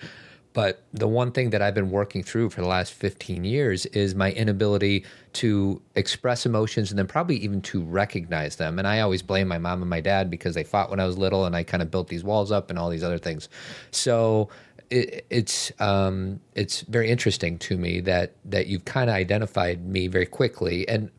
but 0.53 0.83
the 0.93 1.07
one 1.07 1.31
thing 1.31 1.51
that 1.51 1.61
I've 1.61 1.75
been 1.75 1.91
working 1.91 2.23
through 2.23 2.49
for 2.49 2.61
the 2.61 2.67
last 2.67 2.93
15 2.93 3.43
years 3.43 3.85
is 3.87 4.15
my 4.15 4.31
inability 4.31 5.05
to 5.33 5.81
express 5.95 6.45
emotions 6.45 6.89
and 6.89 6.97
then 6.97 7.05
probably 7.05 7.37
even 7.37 7.61
to 7.61 7.83
recognize 7.83 8.55
them. 8.55 8.79
And 8.79 8.87
I 8.87 9.01
always 9.01 9.21
blame 9.21 9.47
my 9.47 9.59
mom 9.59 9.81
and 9.81 9.89
my 9.89 10.01
dad 10.01 10.29
because 10.29 10.55
they 10.55 10.63
fought 10.63 10.89
when 10.89 10.99
I 10.99 11.05
was 11.05 11.17
little, 11.17 11.45
and 11.45 11.55
I 11.55 11.63
kind 11.63 11.83
of 11.83 11.91
built 11.91 12.07
these 12.07 12.23
walls 12.23 12.51
up 12.51 12.69
and 12.69 12.79
all 12.79 12.89
these 12.89 13.03
other 13.03 13.19
things. 13.19 13.47
So 13.91 14.49
it, 14.89 15.25
it's 15.29 15.71
um, 15.79 16.39
it's 16.55 16.81
very 16.81 17.09
interesting 17.09 17.57
to 17.59 17.77
me 17.77 18.01
that 18.01 18.33
that 18.45 18.67
you've 18.67 18.85
kind 18.85 19.09
of 19.09 19.15
identified 19.15 19.85
me 19.85 20.07
very 20.07 20.25
quickly, 20.25 20.87
and 20.87 21.09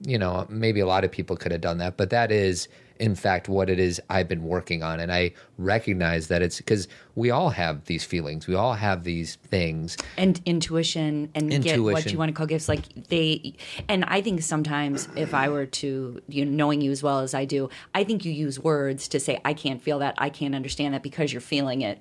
you 0.00 0.18
know 0.18 0.46
maybe 0.48 0.80
a 0.80 0.86
lot 0.86 1.04
of 1.04 1.10
people 1.10 1.36
could 1.36 1.52
have 1.52 1.60
done 1.60 1.78
that, 1.78 1.96
but 1.96 2.10
that 2.10 2.32
is 2.32 2.68
in 3.00 3.16
fact 3.16 3.48
what 3.48 3.68
it 3.68 3.80
is 3.80 4.00
I've 4.08 4.28
been 4.28 4.44
working 4.44 4.82
on, 4.82 4.98
and 4.98 5.12
I 5.12 5.32
recognize 5.58 6.28
that 6.28 6.42
it's 6.42 6.58
because 6.58 6.88
we 7.14 7.30
all 7.30 7.50
have 7.50 7.84
these 7.84 8.04
feelings, 8.04 8.46
we 8.46 8.54
all 8.54 8.74
have 8.74 9.04
these 9.04 9.36
things. 9.36 9.96
and 10.16 10.40
intuition 10.44 11.30
and 11.34 11.50
get 11.62 11.80
what 11.80 12.10
you 12.10 12.18
want 12.18 12.30
to 12.30 12.32
call 12.32 12.46
gifts. 12.46 12.68
Like 12.68 13.08
they 13.08 13.54
and 13.88 14.04
i 14.06 14.20
think 14.20 14.42
sometimes 14.42 15.08
if 15.16 15.34
i 15.34 15.48
were 15.48 15.66
to 15.66 16.20
you 16.28 16.44
know, 16.44 16.50
knowing 16.50 16.80
you 16.80 16.90
as 16.90 17.02
well 17.02 17.20
as 17.20 17.34
i 17.34 17.44
do 17.44 17.68
i 17.94 18.04
think 18.04 18.24
you 18.24 18.32
use 18.32 18.58
words 18.58 19.08
to 19.08 19.20
say 19.20 19.40
i 19.44 19.54
can't 19.54 19.82
feel 19.82 19.98
that. 20.00 20.14
I 20.18 20.30
can't 20.30 20.54
understand 20.54 20.94
that 20.94 21.02
because 21.02 21.32
you're 21.32 21.40
feeling 21.40 21.82
it 21.82 22.00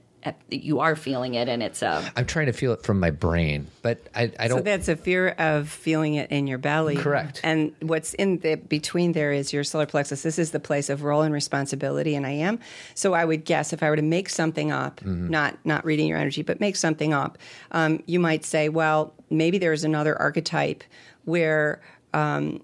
you 0.49 0.79
are 0.79 0.95
feeling 0.95 1.33
it 1.33 1.49
and 1.49 1.61
it's 1.61 1.81
a 1.81 2.11
I'm 2.15 2.25
trying 2.25 2.45
to 2.45 2.53
feel 2.53 2.71
it 2.73 2.83
from 2.83 2.99
my 2.99 3.11
brain, 3.11 3.67
but 3.81 3.99
I, 4.15 4.31
I 4.39 4.47
don't. 4.47 4.59
So 4.59 4.63
that's 4.63 4.87
a 4.87 4.95
fear 4.95 5.29
of 5.29 5.69
feeling 5.69 6.15
it 6.15 6.31
in 6.31 6.47
your 6.47 6.57
belly. 6.57 6.95
Correct. 6.95 7.41
And 7.43 7.73
what's 7.81 8.13
in 8.13 8.39
the 8.39 8.55
between 8.55 9.11
there 9.11 9.31
is 9.31 9.51
your 9.51 9.63
solar 9.63 9.85
plexus. 9.85 10.23
This 10.23 10.39
is 10.39 10.51
the 10.51 10.59
place 10.59 10.89
of 10.89 11.03
role 11.03 11.21
and 11.21 11.33
responsibility, 11.33 12.15
and 12.15 12.25
I 12.25 12.31
am. 12.31 12.59
So 12.95 13.13
I 13.13 13.25
would 13.25 13.45
guess 13.45 13.73
if 13.73 13.83
I 13.83 13.89
were 13.89 13.95
to 13.95 14.01
make 14.01 14.29
something 14.29 14.71
up, 14.71 15.03
not 15.03 15.57
not 15.65 15.83
reading 15.85 16.07
your 16.07 16.17
energy, 16.17 16.41
but 16.41 16.59
make 16.59 16.75
something 16.75 17.13
up, 17.13 17.37
um, 17.71 18.01
you 18.05 18.19
might 18.19 18.45
say, 18.45 18.69
well, 18.69 19.13
maybe 19.29 19.57
there's 19.57 19.83
another 19.83 20.19
archetype 20.19 20.83
where 21.25 21.81
um, 22.13 22.61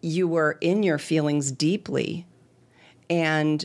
you 0.00 0.28
were 0.28 0.58
in 0.60 0.82
your 0.82 0.98
feelings 0.98 1.52
deeply, 1.52 2.26
and 3.08 3.64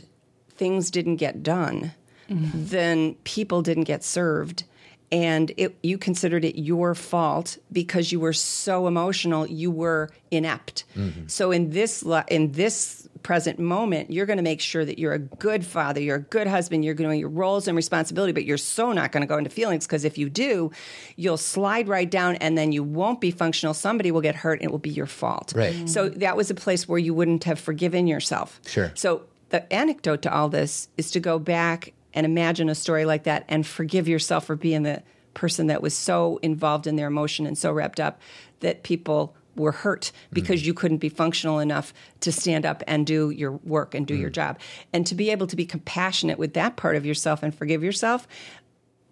things 0.50 0.90
didn't 0.90 1.16
get 1.16 1.42
done, 1.42 1.92
then 2.28 3.14
people 3.24 3.62
didn't 3.62 3.84
get 3.84 4.04
served. 4.04 4.64
And 5.10 5.52
it, 5.56 5.74
you 5.82 5.96
considered 5.96 6.44
it 6.44 6.60
your 6.60 6.94
fault 6.94 7.56
because 7.72 8.12
you 8.12 8.20
were 8.20 8.34
so 8.34 8.86
emotional, 8.86 9.46
you 9.46 9.70
were 9.70 10.10
inept. 10.30 10.84
Mm-hmm. 10.94 11.28
So 11.28 11.50
in 11.50 11.70
this 11.70 12.04
in 12.28 12.52
this 12.52 13.08
present 13.22 13.58
moment, 13.58 14.10
you're 14.10 14.26
going 14.26 14.36
to 14.36 14.42
make 14.42 14.60
sure 14.60 14.84
that 14.84 14.98
you're 14.98 15.14
a 15.14 15.18
good 15.18 15.64
father, 15.64 15.98
you're 15.98 16.16
a 16.16 16.20
good 16.20 16.46
husband, 16.46 16.84
you're 16.84 16.92
going 16.94 17.10
to 17.10 17.16
your 17.16 17.30
roles 17.30 17.66
and 17.66 17.74
responsibility. 17.74 18.32
But 18.32 18.44
you're 18.44 18.58
so 18.58 18.92
not 18.92 19.10
going 19.10 19.22
to 19.22 19.26
go 19.26 19.38
into 19.38 19.48
feelings 19.48 19.86
because 19.86 20.04
if 20.04 20.18
you 20.18 20.28
do, 20.28 20.70
you'll 21.16 21.38
slide 21.38 21.88
right 21.88 22.10
down, 22.10 22.36
and 22.36 22.58
then 22.58 22.72
you 22.72 22.82
won't 22.82 23.22
be 23.22 23.30
functional. 23.30 23.72
Somebody 23.72 24.10
will 24.10 24.20
get 24.20 24.34
hurt, 24.34 24.60
and 24.60 24.68
it 24.68 24.70
will 24.70 24.78
be 24.78 24.90
your 24.90 25.06
fault. 25.06 25.54
Right. 25.56 25.74
Mm. 25.74 25.88
So 25.88 26.10
that 26.10 26.36
was 26.36 26.50
a 26.50 26.54
place 26.54 26.86
where 26.86 26.98
you 26.98 27.14
wouldn't 27.14 27.44
have 27.44 27.58
forgiven 27.58 28.06
yourself. 28.06 28.60
Sure. 28.66 28.92
So 28.94 29.22
the 29.48 29.72
anecdote 29.72 30.20
to 30.22 30.34
all 30.34 30.50
this 30.50 30.88
is 30.98 31.10
to 31.12 31.20
go 31.20 31.38
back 31.38 31.94
and 32.14 32.24
imagine 32.24 32.68
a 32.68 32.74
story 32.74 33.04
like 33.04 33.24
that 33.24 33.44
and 33.48 33.66
forgive 33.66 34.08
yourself 34.08 34.46
for 34.46 34.56
being 34.56 34.82
the 34.82 35.02
person 35.34 35.68
that 35.68 35.82
was 35.82 35.94
so 35.94 36.38
involved 36.42 36.86
in 36.86 36.96
their 36.96 37.06
emotion 37.06 37.46
and 37.46 37.56
so 37.56 37.72
wrapped 37.72 38.00
up 38.00 38.20
that 38.60 38.82
people 38.82 39.36
were 39.54 39.72
hurt 39.72 40.12
because 40.32 40.60
mm-hmm. 40.60 40.68
you 40.68 40.74
couldn't 40.74 40.98
be 40.98 41.08
functional 41.08 41.58
enough 41.58 41.92
to 42.20 42.32
stand 42.32 42.64
up 42.64 42.82
and 42.86 43.06
do 43.06 43.30
your 43.30 43.52
work 43.52 43.94
and 43.94 44.06
do 44.06 44.14
your 44.14 44.30
mm. 44.30 44.34
job. 44.34 44.58
And 44.92 45.06
to 45.06 45.14
be 45.14 45.30
able 45.30 45.46
to 45.48 45.56
be 45.56 45.66
compassionate 45.66 46.38
with 46.38 46.54
that 46.54 46.76
part 46.76 46.96
of 46.96 47.04
yourself 47.04 47.42
and 47.42 47.54
forgive 47.54 47.82
yourself 47.82 48.28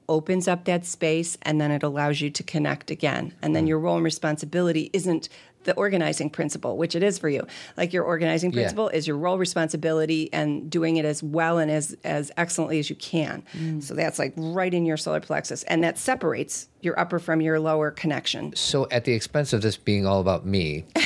opens 0.09 0.47
up 0.47 0.65
that 0.65 0.87
space 0.87 1.37
and 1.43 1.61
then 1.61 1.73
it 1.73 1.83
allows 1.83 2.21
you 2.21 2.31
to 2.31 2.43
connect 2.43 2.91
again. 2.93 3.35
And 3.43 3.57
then 3.57 3.65
mm. 3.65 3.69
your 3.69 3.81
role 3.81 3.97
and 3.97 4.05
responsibility 4.05 4.91
isn't 4.93 5.29
the 5.67 5.75
organizing 5.75 6.31
principle, 6.31 6.77
which 6.79 6.95
it 6.97 7.03
is 7.03 7.19
for 7.19 7.29
you. 7.29 7.47
Like 7.77 7.93
your 7.93 8.05
organizing 8.05 8.51
Yeah. 8.53 8.63
principle 8.63 8.89
is 8.89 9.07
your 9.07 9.17
role 9.19 9.37
responsibility 9.39 10.33
and 10.33 10.71
doing 10.71 10.97
it 10.97 11.05
as 11.05 11.23
well 11.23 11.59
and 11.59 11.71
as 11.71 11.95
as 12.05 12.33
excellently 12.37 12.79
as 12.79 12.89
you 12.89 12.97
can. 12.97 13.43
Mm. 13.57 13.83
So 13.83 13.95
that's 13.95 14.19
like 14.19 14.33
right 14.37 14.73
in 14.73 14.87
your 14.87 14.97
solar 14.97 15.21
plexus 15.21 15.63
and 15.65 15.85
that 15.85 15.99
separates 15.99 16.69
your 16.81 16.99
upper 16.99 17.19
from 17.19 17.41
your 17.41 17.59
lower 17.61 17.91
connection. 17.91 18.55
So 18.55 18.87
at 18.91 19.05
the 19.05 19.13
expense 19.13 19.53
of 19.53 19.61
this 19.63 19.77
being 19.77 20.07
all 20.07 20.21
about 20.21 20.47
me, 20.47 20.85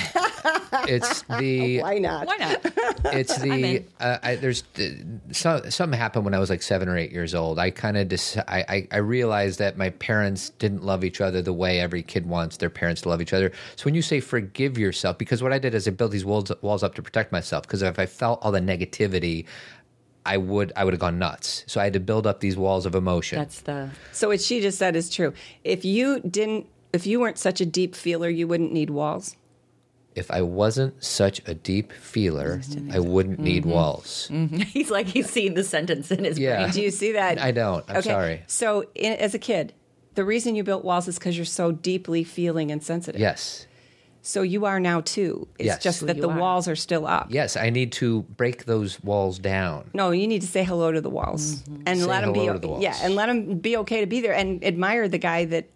it's 0.88 1.22
the 1.38 1.80
Why 1.80 1.98
not? 1.98 2.26
why 2.26 2.36
not 2.36 2.60
it's 3.14 3.38
the 3.38 3.84
uh, 3.98 4.18
I, 4.22 4.36
there's 4.36 4.62
uh, 4.78 5.32
so, 5.32 5.62
something 5.68 5.98
happened 5.98 6.24
when 6.24 6.34
I 6.34 6.38
was 6.38 6.50
like 6.50 6.62
seven 6.62 6.88
or 6.88 6.96
eight 6.96 7.12
years 7.12 7.34
old. 7.34 7.58
I 7.58 7.70
kind 7.70 7.96
of 7.96 8.08
dis- 8.08 8.36
I, 8.36 8.64
I 8.68 8.88
I 8.92 8.96
realized 8.98 9.58
that 9.58 9.76
my 9.76 9.90
parents 9.90 10.50
didn't 10.50 10.84
love 10.84 11.04
each 11.04 11.20
other 11.20 11.42
the 11.42 11.52
way 11.52 11.80
every 11.80 12.02
kid 12.02 12.26
wants 12.26 12.56
their 12.58 12.70
parents 12.70 13.02
to 13.02 13.08
love 13.08 13.20
each 13.20 13.32
other. 13.32 13.52
So 13.76 13.84
when 13.84 13.94
you 13.94 14.02
say 14.02 14.20
forgive 14.20 14.78
yourself, 14.78 15.18
because 15.18 15.42
what 15.42 15.52
I 15.52 15.58
did 15.58 15.74
is 15.74 15.86
I 15.88 15.90
built 15.92 16.12
these 16.12 16.24
walls 16.24 16.50
walls 16.62 16.82
up 16.82 16.94
to 16.96 17.02
protect 17.02 17.32
myself. 17.32 17.62
Because 17.62 17.82
if 17.82 17.98
I 17.98 18.06
felt 18.06 18.40
all 18.42 18.52
the 18.52 18.60
negativity. 18.60 19.46
I 20.26 20.36
would 20.36 20.70
I 20.76 20.84
would 20.84 20.92
have 20.92 21.00
gone 21.00 21.18
nuts. 21.18 21.64
So 21.66 21.80
I 21.80 21.84
had 21.84 21.94
to 21.94 22.00
build 22.00 22.26
up 22.26 22.40
these 22.40 22.54
walls 22.54 22.84
of 22.84 22.94
emotion. 22.94 23.38
that's 23.38 23.62
the 23.62 23.88
So 24.12 24.28
what 24.28 24.42
she 24.42 24.60
just 24.60 24.78
said 24.78 24.94
is 24.94 25.08
true. 25.08 25.32
If 25.64 25.82
you 25.82 26.20
didn't 26.20 26.66
if 26.92 27.06
you 27.06 27.20
weren't 27.20 27.38
such 27.38 27.60
a 27.62 27.66
deep 27.66 27.94
feeler, 27.94 28.28
you 28.28 28.46
wouldn't 28.46 28.70
need 28.70 28.90
walls. 28.90 29.36
If 30.14 30.30
I 30.30 30.42
wasn't 30.42 31.02
such 31.02 31.40
a 31.46 31.54
deep 31.54 31.92
feeler, 31.92 32.60
I 32.92 32.98
wouldn't 32.98 33.38
need 33.38 33.62
mm-hmm. 33.62 33.72
walls. 33.72 34.28
Mm-hmm. 34.32 34.56
he's 34.58 34.90
like 34.90 35.06
he's 35.06 35.30
seeing 35.30 35.54
the 35.54 35.64
sentence 35.64 36.10
in 36.10 36.24
his 36.24 36.38
Yeah. 36.38 36.56
brain 36.56 36.70
Do 36.72 36.82
you 36.82 36.90
see 36.90 37.12
that? 37.12 37.40
I 37.40 37.52
don't. 37.52 37.84
I'm 37.88 38.02
sorry. 38.02 38.42
So, 38.46 38.84
in, 38.94 39.12
as 39.14 39.34
a 39.34 39.38
kid, 39.38 39.72
the 40.14 40.24
reason 40.24 40.56
you 40.56 40.64
built 40.64 40.84
walls 40.84 41.08
is 41.08 41.18
because 41.18 41.36
you're 41.36 41.44
so 41.44 41.72
deeply 41.72 42.24
feeling 42.24 42.70
and 42.70 42.82
sensitive. 42.82 43.20
Yes. 43.20 43.66
So 44.22 44.42
you 44.42 44.66
are 44.66 44.78
now 44.78 45.00
too. 45.00 45.48
It's 45.58 45.66
Yes. 45.66 45.82
just 45.82 46.06
that 46.06 46.16
you 46.16 46.22
the 46.22 46.28
are. 46.28 46.38
walls 46.38 46.68
are 46.68 46.76
still 46.76 47.06
up. 47.06 47.28
Yes, 47.30 47.56
I 47.56 47.70
need 47.70 47.92
to 47.92 48.22
break 48.22 48.66
those 48.66 49.02
walls 49.02 49.38
down. 49.38 49.90
No, 49.94 50.10
you 50.10 50.26
need 50.26 50.42
to 50.42 50.46
say 50.46 50.62
hello 50.62 50.92
to 50.92 51.00
the 51.00 51.08
walls 51.08 51.62
mm-hmm. 51.62 51.82
and 51.86 52.00
Say 52.00 52.06
let 52.06 52.20
them 52.22 52.32
be 52.32 52.46
to 52.46 52.58
the 52.58 52.78
yeah, 52.80 52.96
and 53.02 53.14
let 53.14 53.26
them 53.26 53.58
be 53.58 53.78
okay 53.78 54.00
to 54.00 54.06
be 54.06 54.20
there 54.20 54.34
and 54.34 54.62
admire 54.62 55.08
the 55.08 55.18
guy 55.18 55.46
that 55.46 55.64
c- 55.64 55.70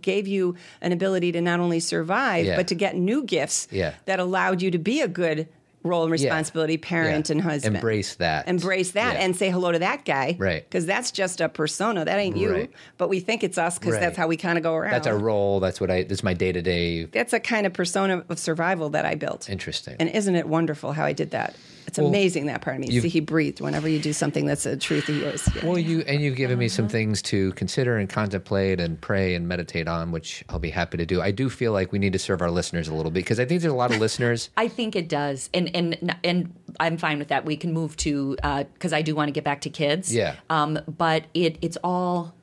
gave 0.00 0.26
you 0.26 0.54
an 0.80 0.92
ability 0.92 1.32
to 1.32 1.40
not 1.40 1.60
only 1.60 1.80
survive 1.80 2.44
Yeah. 2.46 2.56
but 2.56 2.66
to 2.68 2.74
get 2.74 2.96
new 2.96 3.22
gifts 3.24 3.68
Yeah. 3.70 3.92
that 4.06 4.20
allowed 4.20 4.62
you 4.62 4.70
to 4.70 4.78
be 4.78 5.00
a 5.00 5.08
good 5.08 5.48
role 5.82 6.02
and 6.02 6.10
responsibility 6.10 6.76
parent 6.76 7.28
Yeah. 7.28 7.32
and 7.34 7.42
husband. 7.42 7.76
Embrace 7.76 8.16
that. 8.16 8.48
Embrace 8.48 8.90
that 8.92 9.14
Yeah. 9.14 9.20
and 9.24 9.36
say 9.36 9.50
hello 9.50 9.70
to 9.70 9.78
that 9.78 10.04
guy. 10.04 10.34
Right. 10.36 10.64
Because 10.68 10.84
that's 10.84 11.12
just 11.12 11.40
a 11.40 11.48
persona. 11.48 12.04
That 12.04 12.18
ain't 12.18 12.36
you. 12.36 12.50
Right. 12.52 12.70
But 12.98 13.08
we 13.08 13.20
think 13.20 13.44
it's 13.44 13.56
us 13.56 13.78
because 13.78 13.92
Right. 13.94 14.00
that's 14.00 14.16
how 14.16 14.26
we 14.26 14.36
kind 14.36 14.58
of 14.58 14.64
go 14.64 14.74
around. 14.74 14.90
That's 14.90 15.06
our 15.06 15.16
role. 15.16 15.60
That's 15.60 15.80
what 15.80 15.88
I. 15.90 16.02
That's 16.02 16.24
my 16.24 16.34
day 16.34 16.50
to 16.50 16.60
day. 16.60 17.04
That's 17.04 17.32
a 17.32 17.38
kind 17.38 17.66
of 17.68 17.72
persona 17.72 18.24
of 18.28 18.38
survival 18.40 18.88
that 18.90 19.04
I 19.04 19.14
built. 19.14 19.48
Interesting. 19.48 19.94
And 20.00 20.08
isn't 20.08 20.34
it 20.34 20.48
wonderful 20.48 20.92
how 20.94 21.04
I 21.04 21.12
did 21.12 21.30
that? 21.30 21.54
It's 21.86 21.98
Well, 21.98 22.08
amazing 22.08 22.46
that 22.46 22.60
part 22.62 22.76
of 22.76 22.80
me. 22.82 23.00
See, 23.00 23.08
he 23.08 23.20
breathed 23.20 23.60
whenever 23.60 23.88
you 23.88 23.98
do 23.98 24.12
something 24.12 24.46
that's 24.46 24.66
a 24.66 24.76
truth 24.76 25.08
of 25.08 25.16
yours. 25.16 25.48
Yeah. 25.54 25.66
Well, 25.66 25.78
you 25.78 26.00
and 26.00 26.20
you've 26.20 26.36
given 26.36 26.58
me 26.58 26.66
Uh-huh. 26.66 26.74
some 26.74 26.88
things 26.88 27.22
to 27.22 27.52
consider 27.52 27.96
and 27.96 28.08
contemplate 28.08 28.80
and 28.80 29.00
pray 29.00 29.34
and 29.34 29.46
meditate 29.48 29.88
on, 29.88 30.10
which 30.12 30.44
I'll 30.48 30.58
be 30.58 30.70
happy 30.70 30.96
to 30.98 31.06
do. 31.06 31.20
I 31.22 31.30
do 31.30 31.48
feel 31.48 31.72
like 31.72 31.92
we 31.92 31.98
need 31.98 32.12
to 32.12 32.18
serve 32.18 32.42
our 32.42 32.50
listeners 32.50 32.88
a 32.88 32.94
little 32.94 33.10
bit 33.10 33.20
because 33.20 33.40
I 33.40 33.44
think 33.44 33.60
there's 33.62 33.72
a 33.72 33.76
lot 33.76 33.92
of 33.92 33.98
listeners. 34.00 34.50
I 34.56 34.68
think 34.68 34.94
it 34.96 35.08
does, 35.08 35.50
and 35.54 35.74
and 35.74 36.16
and 36.24 36.52
I'm 36.80 36.96
fine 36.98 37.18
with 37.18 37.28
that. 37.28 37.44
We 37.44 37.56
can 37.56 37.72
move 37.72 37.96
to 37.98 38.36
because 38.74 38.92
I 38.92 39.02
do 39.02 39.14
want 39.14 39.28
to 39.28 39.32
get 39.32 39.44
back 39.44 39.62
to 39.62 39.70
kids. 39.70 40.14
Yeah. 40.14 40.34
Um, 40.50 40.78
but 40.86 41.24
it 41.34 41.56
it's 41.62 41.78
all 41.82 42.34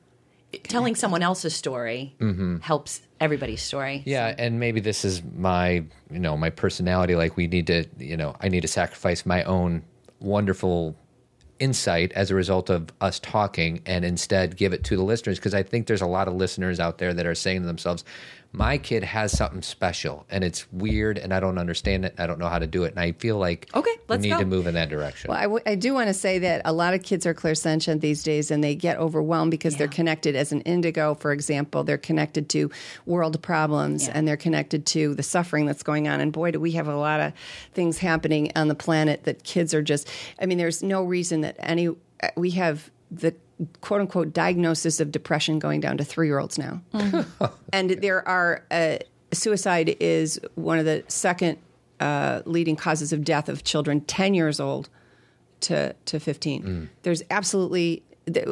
telling 0.62 0.94
someone 0.94 1.22
else's 1.22 1.54
story 1.54 2.14
helps 2.62 3.02
everybody's 3.20 3.62
story. 3.62 3.98
Mm-hmm. 3.98 4.08
Yeah, 4.10 4.34
and 4.38 4.60
maybe 4.60 4.80
this 4.80 5.04
is 5.04 5.22
my, 5.34 5.84
you 6.10 6.18
know, 6.18 6.36
my 6.36 6.50
personality. 6.50 7.16
Like 7.16 7.36
we 7.36 7.46
need 7.46 7.66
to, 7.68 7.84
you 7.98 8.16
know, 8.16 8.36
I 8.40 8.48
need 8.48 8.62
to 8.62 8.68
sacrifice 8.68 9.26
my 9.26 9.42
own 9.44 9.82
wonderful 10.20 10.96
insight 11.58 12.12
as 12.12 12.30
a 12.30 12.34
result 12.34 12.68
of 12.68 12.88
us 13.00 13.20
talking 13.20 13.80
and 13.86 14.04
instead 14.04 14.56
give 14.56 14.72
it 14.72 14.84
to 14.84 14.96
the 14.96 15.02
listeners 15.02 15.38
because 15.38 15.54
I 15.54 15.62
think 15.62 15.86
there's 15.86 16.02
a 16.02 16.06
lot 16.06 16.28
of 16.28 16.34
listeners 16.34 16.80
out 16.80 16.98
there 16.98 17.14
that 17.14 17.26
are 17.26 17.34
saying 17.34 17.60
to 17.60 17.66
themselves, 17.66 18.04
my 18.56 18.78
kid 18.78 19.02
has 19.02 19.36
something 19.36 19.62
special 19.62 20.24
and 20.30 20.44
it's 20.44 20.70
weird 20.72 21.18
and 21.18 21.34
I 21.34 21.40
don't 21.40 21.58
understand 21.58 22.04
it. 22.04 22.14
I 22.18 22.28
don't 22.28 22.38
know 22.38 22.48
how 22.48 22.60
to 22.60 22.68
do 22.68 22.84
it. 22.84 22.92
And 22.92 23.00
I 23.00 23.10
feel 23.10 23.36
like 23.36 23.68
Okay, 23.74 23.90
let's 24.08 24.22
we 24.22 24.28
need 24.28 24.34
go. 24.34 24.38
to 24.38 24.46
move 24.46 24.68
in 24.68 24.74
that 24.74 24.88
direction. 24.88 25.28
Well, 25.30 25.38
I, 25.38 25.42
w- 25.42 25.62
I 25.66 25.74
do 25.74 25.92
want 25.92 26.06
to 26.06 26.14
say 26.14 26.38
that 26.38 26.62
a 26.64 26.72
lot 26.72 26.94
of 26.94 27.02
kids 27.02 27.26
are 27.26 27.34
clairsentient 27.34 28.00
these 28.00 28.22
days 28.22 28.52
and 28.52 28.62
they 28.62 28.76
get 28.76 28.96
overwhelmed 28.98 29.50
because 29.50 29.74
they're 29.76 29.88
connected, 29.88 30.36
as 30.36 30.52
an 30.52 30.60
indigo, 30.60 31.14
for 31.14 31.32
example, 31.32 31.82
they're 31.82 31.98
connected 31.98 32.48
to 32.50 32.70
world 33.06 33.42
problems 33.42 34.06
Yeah. 34.06 34.12
and 34.14 34.28
they're 34.28 34.36
connected 34.36 34.86
to 34.86 35.16
the 35.16 35.24
suffering 35.24 35.66
that's 35.66 35.82
going 35.82 36.06
on. 36.06 36.20
And 36.20 36.32
boy, 36.32 36.52
do 36.52 36.60
we 36.60 36.70
have 36.72 36.86
a 36.86 36.96
lot 36.96 37.18
of 37.20 37.32
things 37.72 37.98
happening 37.98 38.52
on 38.54 38.68
the 38.68 38.76
planet 38.76 39.24
that 39.24 39.42
kids 39.42 39.74
are 39.74 39.82
just, 39.82 40.08
I 40.40 40.46
mean, 40.46 40.58
there's 40.58 40.80
no 40.80 41.02
reason 41.02 41.40
that 41.40 41.56
any, 41.58 41.88
uh, 41.88 41.92
we 42.36 42.52
have 42.52 42.88
the 43.10 43.34
quote 43.80 44.00
unquote 44.00 44.32
diagnosis 44.32 45.00
of 45.00 45.12
depression 45.12 45.58
going 45.58 45.80
down 45.80 45.96
to 45.96 46.04
three 46.04 46.26
year 46.26 46.38
olds 46.38 46.58
now. 46.58 46.82
and 47.72 47.90
there 47.90 48.26
are, 48.26 48.64
uh, 48.70 48.98
suicide 49.32 49.96
is 50.00 50.40
one 50.54 50.78
of 50.78 50.84
the 50.84 51.04
second 51.08 51.58
uh, 52.00 52.42
leading 52.44 52.76
causes 52.76 53.12
of 53.12 53.24
death 53.24 53.48
of 53.48 53.64
children 53.64 54.00
10 54.02 54.34
years 54.34 54.60
old 54.60 54.88
to 55.60 55.94
to 56.04 56.20
15. 56.20 56.90
There's 57.02 57.22
absolutely 57.30 58.02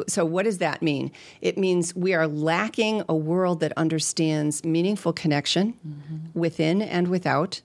so 0.07 0.23
what 0.23 0.43
does 0.45 0.59
that 0.59 0.81
mean? 0.81 1.11
It 1.41 1.57
means 1.57 1.95
we 1.95 2.13
are 2.13 2.27
lacking 2.27 3.03
a 3.09 3.15
world 3.15 3.59
that 3.61 3.73
understands 3.75 4.63
meaningful 4.63 5.13
connection 5.13 5.73
within 6.33 6.81
and 6.81 7.07
without 7.07 7.61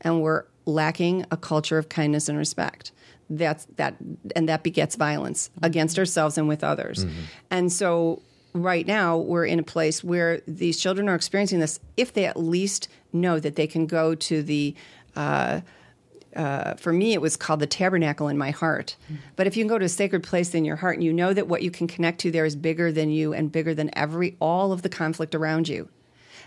and 0.00 0.20
we're 0.20 0.44
lacking 0.66 1.24
a 1.30 1.36
culture 1.36 1.78
of 1.78 1.88
kindness 1.88 2.28
and 2.28 2.36
respect. 2.36 2.92
That's 3.36 3.66
that 3.76 3.96
and 4.36 4.48
that 4.48 4.62
begets 4.62 4.96
violence 4.96 5.48
mm-hmm. 5.48 5.64
against 5.64 5.98
ourselves 5.98 6.38
and 6.38 6.48
with 6.48 6.62
others. 6.62 7.04
Mm-hmm. 7.04 7.20
And 7.50 7.72
so 7.72 8.22
right 8.52 8.86
now 8.86 9.16
we're 9.16 9.46
in 9.46 9.58
a 9.58 9.62
place 9.62 10.04
where 10.04 10.40
these 10.46 10.78
children 10.78 11.08
are 11.08 11.14
experiencing 11.14 11.60
this 11.60 11.80
if 11.96 12.12
they 12.12 12.26
at 12.26 12.36
least 12.36 12.88
know 13.12 13.40
that 13.40 13.56
they 13.56 13.66
can 13.66 13.86
go 13.86 14.14
to 14.14 14.42
the 14.42 14.74
uh, 15.16 15.60
uh, 16.34 16.74
for 16.74 16.94
me, 16.94 17.12
it 17.12 17.20
was 17.20 17.36
called 17.36 17.60
the 17.60 17.66
tabernacle 17.66 18.28
in 18.28 18.38
my 18.38 18.50
heart. 18.50 18.96
Mm-hmm. 19.04 19.16
But 19.36 19.46
if 19.46 19.56
you 19.56 19.64
can 19.64 19.68
go 19.68 19.78
to 19.78 19.84
a 19.84 19.88
sacred 19.88 20.22
place 20.22 20.54
in 20.54 20.64
your 20.64 20.76
heart 20.76 20.96
and 20.96 21.04
you 21.04 21.12
know 21.12 21.34
that 21.34 21.46
what 21.46 21.62
you 21.62 21.70
can 21.70 21.86
connect 21.86 22.20
to 22.20 22.30
there 22.30 22.46
is 22.46 22.56
bigger 22.56 22.90
than 22.90 23.10
you 23.10 23.34
and 23.34 23.52
bigger 23.52 23.74
than 23.74 23.90
every 23.92 24.36
all 24.40 24.72
of 24.72 24.80
the 24.80 24.88
conflict 24.88 25.34
around 25.34 25.68
you. 25.68 25.90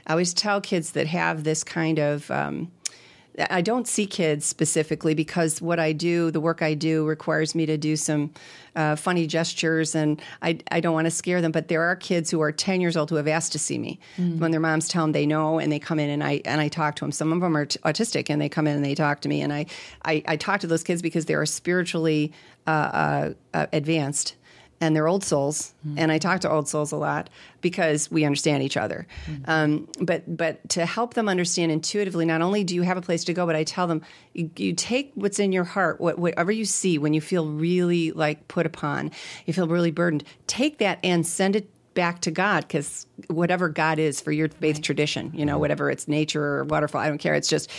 I 0.07 0.11
always 0.11 0.33
tell 0.33 0.59
kids 0.59 0.91
that 0.93 1.07
have 1.07 1.43
this 1.43 1.63
kind 1.63 1.99
of. 1.99 2.29
Um, 2.31 2.71
I 3.49 3.61
don't 3.61 3.87
see 3.87 4.05
kids 4.05 4.45
specifically 4.45 5.13
because 5.13 5.61
what 5.61 5.79
I 5.79 5.91
do, 5.91 6.31
the 6.31 6.39
work 6.39 6.61
I 6.61 6.73
do, 6.73 7.05
requires 7.05 7.53
me 7.53 7.65
to 7.65 7.77
do 7.77 7.95
some 7.95 8.31
uh, 8.75 8.95
funny 8.95 9.27
gestures, 9.27 9.95
and 9.95 10.21
I, 10.41 10.59
I 10.71 10.79
don't 10.79 10.93
want 10.93 11.05
to 11.05 11.11
scare 11.11 11.41
them. 11.41 11.51
But 11.51 11.67
there 11.67 11.81
are 11.81 11.95
kids 11.95 12.31
who 12.31 12.41
are 12.41 12.51
ten 12.51 12.81
years 12.81 12.95
old 12.95 13.09
who 13.09 13.15
have 13.15 13.27
asked 13.27 13.51
to 13.51 13.59
see 13.59 13.77
me 13.77 13.99
when 14.17 14.51
their 14.51 14.59
moms 14.59 14.87
tell 14.87 15.03
them 15.03 15.11
they 15.11 15.25
know, 15.25 15.59
and 15.59 15.71
they 15.71 15.79
come 15.79 15.99
in 15.99 16.09
and 16.09 16.23
I 16.23 16.41
and 16.45 16.61
I 16.61 16.67
talk 16.67 16.95
to 16.97 17.03
them. 17.03 17.11
Some 17.11 17.33
of 17.33 17.41
them 17.41 17.55
are 17.57 17.65
t- 17.65 17.79
autistic, 17.79 18.29
and 18.29 18.41
they 18.41 18.49
come 18.49 18.67
in 18.67 18.75
and 18.75 18.85
they 18.85 18.95
talk 18.95 19.21
to 19.21 19.29
me, 19.29 19.41
and 19.41 19.51
I 19.51 19.65
I, 20.03 20.23
I 20.27 20.37
talk 20.37 20.61
to 20.61 20.67
those 20.67 20.83
kids 20.83 21.01
because 21.01 21.25
they 21.25 21.35
are 21.35 21.45
spiritually 21.45 22.31
uh, 22.67 22.69
uh, 22.69 23.33
uh, 23.53 23.67
advanced 23.73 24.35
and 24.81 24.95
they're 24.95 25.07
old 25.07 25.23
souls 25.23 25.73
and 25.97 26.11
i 26.11 26.17
talk 26.17 26.41
to 26.41 26.49
old 26.49 26.67
souls 26.67 26.91
a 26.91 26.95
lot 26.95 27.29
because 27.61 28.11
we 28.11 28.25
understand 28.25 28.61
each 28.61 28.77
other. 28.77 29.07
Um, 29.45 29.87
but 29.99 30.37
but 30.37 30.67
to 30.69 30.85
help 30.85 31.13
them 31.13 31.29
understand 31.29 31.71
intuitively 31.71 32.25
not 32.25 32.41
only 32.41 32.63
do 32.63 32.75
you 32.75 32.81
have 32.83 32.97
a 32.97 33.01
place 33.01 33.23
to 33.25 33.33
go 33.33 33.45
but 33.45 33.55
i 33.55 33.63
tell 33.63 33.87
them 33.87 34.01
you, 34.33 34.49
you 34.57 34.73
take 34.73 35.11
what's 35.15 35.39
in 35.39 35.51
your 35.51 35.63
heart 35.63 35.99
what, 36.01 36.19
whatever 36.19 36.51
you 36.51 36.65
see 36.65 36.97
when 36.97 37.13
you 37.13 37.21
feel 37.21 37.47
really 37.47 38.11
like 38.11 38.47
put 38.47 38.65
upon 38.65 39.11
you 39.45 39.53
feel 39.53 39.67
really 39.67 39.91
burdened 39.91 40.23
take 40.47 40.79
that 40.79 40.99
and 41.03 41.25
send 41.25 41.55
it 41.55 41.69
back 41.95 42.21
to 42.21 42.29
God 42.29 42.61
because 42.67 43.07
whatever 43.27 43.69
God 43.69 43.97
is 43.97 44.21
for 44.21 44.31
your 44.31 44.49
faith 44.49 44.81
tradition, 44.81 45.31
you 45.33 45.45
know, 45.45 45.57
whatever 45.57 45.89
it's 45.89 46.07
nature 46.07 46.43
or 46.43 46.63
waterfall, 46.65 47.01
I 47.01 47.07
don't 47.07 47.17
care. 47.17 47.33
It's 47.33 47.47
just 47.47 47.71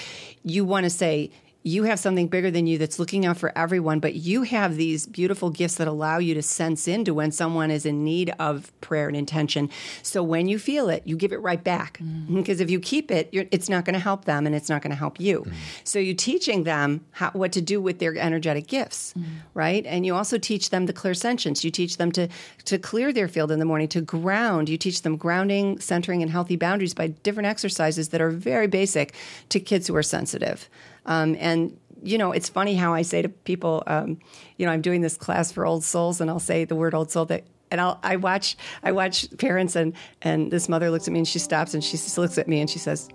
you 0.43 0.65
want 0.65 0.85
to 0.85 0.91
say, 0.91 1.31
you 1.67 1.83
have 1.83 1.99
something 1.99 2.29
bigger 2.29 2.49
than 2.49 2.69
you 2.69 2.79
that's 2.79 3.01
looking 3.01 3.27
out 3.27 3.37
for 3.37 3.51
everyone, 3.59 3.99
but 3.99 4.15
you 4.15 4.45
have 4.45 4.77
these 4.77 5.05
beautiful 5.05 5.51
gifts 5.51 5.75
that 5.75 5.89
allow 5.89 6.19
you 6.19 6.33
to 6.33 6.41
sense 6.41 6.87
into 6.87 7.13
when 7.13 7.33
someone 7.33 7.73
is 7.73 7.85
in 7.85 8.05
need 8.05 8.33
of 8.39 8.73
prayer 8.81 9.09
and 9.09 9.17
intention. 9.17 9.69
So 10.03 10.23
when 10.23 10.47
you 10.47 10.61
feel 10.61 10.89
it, 10.89 11.03
you 11.05 11.17
give 11.17 11.33
it 11.33 11.41
right 11.41 11.63
back. 11.63 11.99
Mm. 11.99 12.37
Because 12.37 12.61
if 12.61 12.71
you 12.71 12.79
keep 12.79 13.11
it, 13.11 13.29
you're, 13.33 13.47
it's 13.51 13.69
not 13.69 13.85
going 13.85 13.95
to 13.95 14.01
help 14.01 14.27
them 14.27 14.47
and 14.47 14.55
it's 14.55 14.69
not 14.69 14.81
going 14.81 14.93
to 14.93 14.97
help 14.97 15.19
you. 15.19 15.41
Mm. 15.41 15.53
So 15.83 15.99
you're 15.99 16.15
teaching 16.15 16.63
them 16.63 17.05
how, 17.11 17.33
what 17.33 17.51
to 17.53 17.61
do 17.61 17.81
with 17.81 17.99
their 17.99 18.17
energetic 18.17 18.69
gifts, 18.69 19.13
mm. 19.15 19.25
right? 19.55 19.85
And 19.87 20.07
you 20.07 20.15
also 20.15 20.39
teach 20.39 20.71
them 20.71 20.87
the 20.87 20.93
clairsentience. 20.93 21.65
You 21.65 21.73
teach 21.73 21.97
them 21.97 22.13
to, 22.13 22.29
to 22.67 22.79
clear 22.79 23.13
their 23.13 23.27
field 23.27 23.51
in 23.51 23.59
the 23.59 23.65
morning, 23.65 23.89
to 23.89 24.01
ground. 24.01 24.69
You 24.69 24.79
teach 24.79 25.03
them 25.03 25.17
grounding, 25.17 25.81
centering, 25.81 26.23
and 26.23 26.31
healthy 26.31 26.55
boundaries 26.55 26.95
by 26.95 27.09
different 27.09 27.49
exercises 27.49 28.11
that 28.11 28.21
are 28.21 28.31
very 28.31 28.69
basic 28.69 29.15
to 29.49 29.59
kids 29.59 29.89
who 29.89 29.97
are 29.97 30.03
sensitive. 30.05 30.69
Um, 31.07 31.37
and 31.39 31.79
you 32.03 32.19
know, 32.19 32.33
it's 32.33 32.49
funny 32.49 32.75
how 32.75 32.95
I 32.95 33.03
say 33.03 33.23
to 33.23 33.29
people, 33.29 33.83
um, 33.87 34.19
you 34.59 34.67
know, 34.67 34.73
I'm 34.73 34.83
doing 34.83 35.01
this 35.01 35.17
class 35.17 35.51
for 35.51 35.67
old 35.67 35.83
souls, 35.83 36.21
and 36.21 36.31
I'll 36.31 36.39
say 36.39 36.65
the 36.65 36.77
word 36.77 36.95
old 36.95 37.11
soul 37.11 37.25
that. 37.27 37.45
And 37.69 37.81
I'll, 37.81 37.99
I 38.05 38.15
watch, 38.15 38.57
I 38.85 38.93
watch 38.93 39.27
parents, 39.39 39.75
and 39.75 39.95
and 40.23 40.53
this 40.53 40.69
mother 40.69 40.89
looks 40.89 41.09
at 41.09 41.13
me, 41.13 41.19
and 41.19 41.27
she 41.27 41.41
stops, 41.41 41.75
and 41.75 41.83
she 41.83 41.93
just 41.97 42.17
looks 42.17 42.39
at 42.39 42.47
me, 42.47 42.61
and 42.61 42.71
she 42.71 42.79
says, 42.79 43.09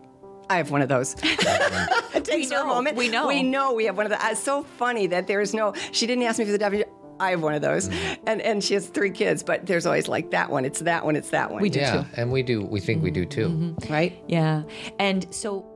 "I 0.49 0.57
have 0.57 0.71
one 0.71 0.81
of 0.81 0.89
those." 0.89 1.15
it 1.23 2.25
takes 2.25 2.51
her 2.51 2.61
a 2.61 2.65
moment. 2.65 2.97
we 2.97 3.07
know. 3.07 3.27
We 3.27 3.43
know 3.43 3.71
we 3.73 3.85
have 3.85 3.95
one 3.95 4.05
of 4.05 4.11
the. 4.11 4.19
It's 4.29 4.43
so 4.43 4.63
funny 4.63 5.07
that 5.07 5.27
there's 5.27 5.53
no. 5.53 5.73
She 5.93 6.05
didn't 6.05 6.25
ask 6.25 6.37
me 6.37 6.43
for 6.43 6.51
the 6.51 6.57
definition. 6.57 6.89
I 7.21 7.29
have 7.29 7.41
one 7.41 7.53
of 7.53 7.61
those, 7.61 7.87
and 8.27 8.41
and 8.41 8.61
she 8.61 8.73
has 8.73 8.87
three 8.87 9.11
kids, 9.11 9.41
but 9.41 9.65
there's 9.65 9.85
always 9.85 10.09
like 10.09 10.31
that 10.31 10.49
one. 10.49 10.65
It's 10.65 10.79
that 10.79 11.05
one. 11.05 11.15
It's 11.15 11.29
that 11.29 11.49
one. 11.49 11.61
We 11.61 11.69
do 11.69 11.79
yeah, 11.79 12.01
too. 12.01 12.07
and 12.17 12.29
we 12.29 12.43
do. 12.43 12.61
We 12.65 12.81
think 12.81 13.03
we 13.03 13.11
do 13.11 13.25
too. 13.25 13.73
right. 13.89 14.21
Yeah. 14.27 14.63
And 14.99 15.33
so 15.33 15.70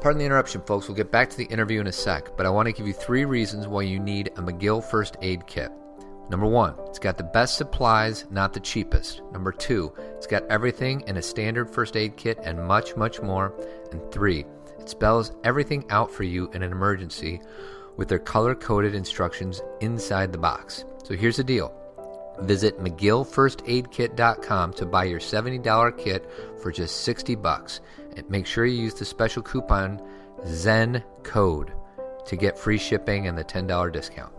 Pardon 0.00 0.18
the 0.18 0.24
interruption, 0.24 0.60
folks. 0.62 0.88
We'll 0.88 0.96
get 0.96 1.10
back 1.10 1.30
to 1.30 1.36
the 1.36 1.46
interview 1.46 1.80
in 1.80 1.86
a 1.86 1.92
sec, 1.92 2.36
but 2.36 2.46
I 2.46 2.50
want 2.50 2.66
to 2.66 2.72
give 2.72 2.86
you 2.86 2.92
three 2.92 3.24
reasons 3.24 3.66
why 3.66 3.82
you 3.82 3.98
need 3.98 4.28
a 4.28 4.42
McGill 4.42 4.84
First 4.84 5.16
Aid 5.22 5.46
Kit. 5.46 5.70
Number 6.28 6.46
one, 6.46 6.74
it's 6.88 6.98
got 6.98 7.16
the 7.18 7.22
best 7.24 7.56
supplies, 7.56 8.26
not 8.30 8.52
the 8.52 8.58
cheapest. 8.58 9.22
Number 9.32 9.52
two, 9.52 9.92
it's 10.16 10.26
got 10.26 10.44
everything 10.50 11.04
in 11.06 11.18
a 11.18 11.22
standard 11.22 11.70
first 11.70 11.96
aid 11.96 12.16
kit 12.16 12.38
and 12.42 12.66
much, 12.66 12.96
much 12.96 13.22
more. 13.22 13.54
And 13.92 14.02
three, 14.10 14.44
it 14.80 14.88
spells 14.88 15.30
everything 15.44 15.84
out 15.90 16.10
for 16.10 16.24
you 16.24 16.50
in 16.52 16.64
an 16.64 16.72
emergency 16.72 17.40
with 17.96 18.08
their 18.08 18.18
color 18.18 18.56
coded 18.56 18.92
instructions 18.94 19.62
inside 19.80 20.32
the 20.32 20.38
box. 20.38 20.84
So 21.04 21.14
here's 21.14 21.36
the 21.36 21.44
deal. 21.44 21.72
Visit 22.40 22.78
McGillFirstAidKit.com 22.80 24.72
to 24.74 24.84
buy 24.84 25.04
your 25.04 25.20
$70 25.20 25.96
kit 25.96 26.28
for 26.60 26.72
just 26.72 27.02
60 27.02 27.36
bucks. 27.36 27.80
Make 28.28 28.46
sure 28.46 28.64
you 28.64 28.82
use 28.82 28.94
the 28.94 29.04
special 29.04 29.42
coupon 29.42 30.00
Zen 30.46 31.02
Code 31.22 31.72
to 32.26 32.36
get 32.36 32.58
free 32.58 32.78
shipping 32.78 33.28
and 33.28 33.38
the 33.38 33.44
$10 33.44 33.92
discount. 33.92 34.32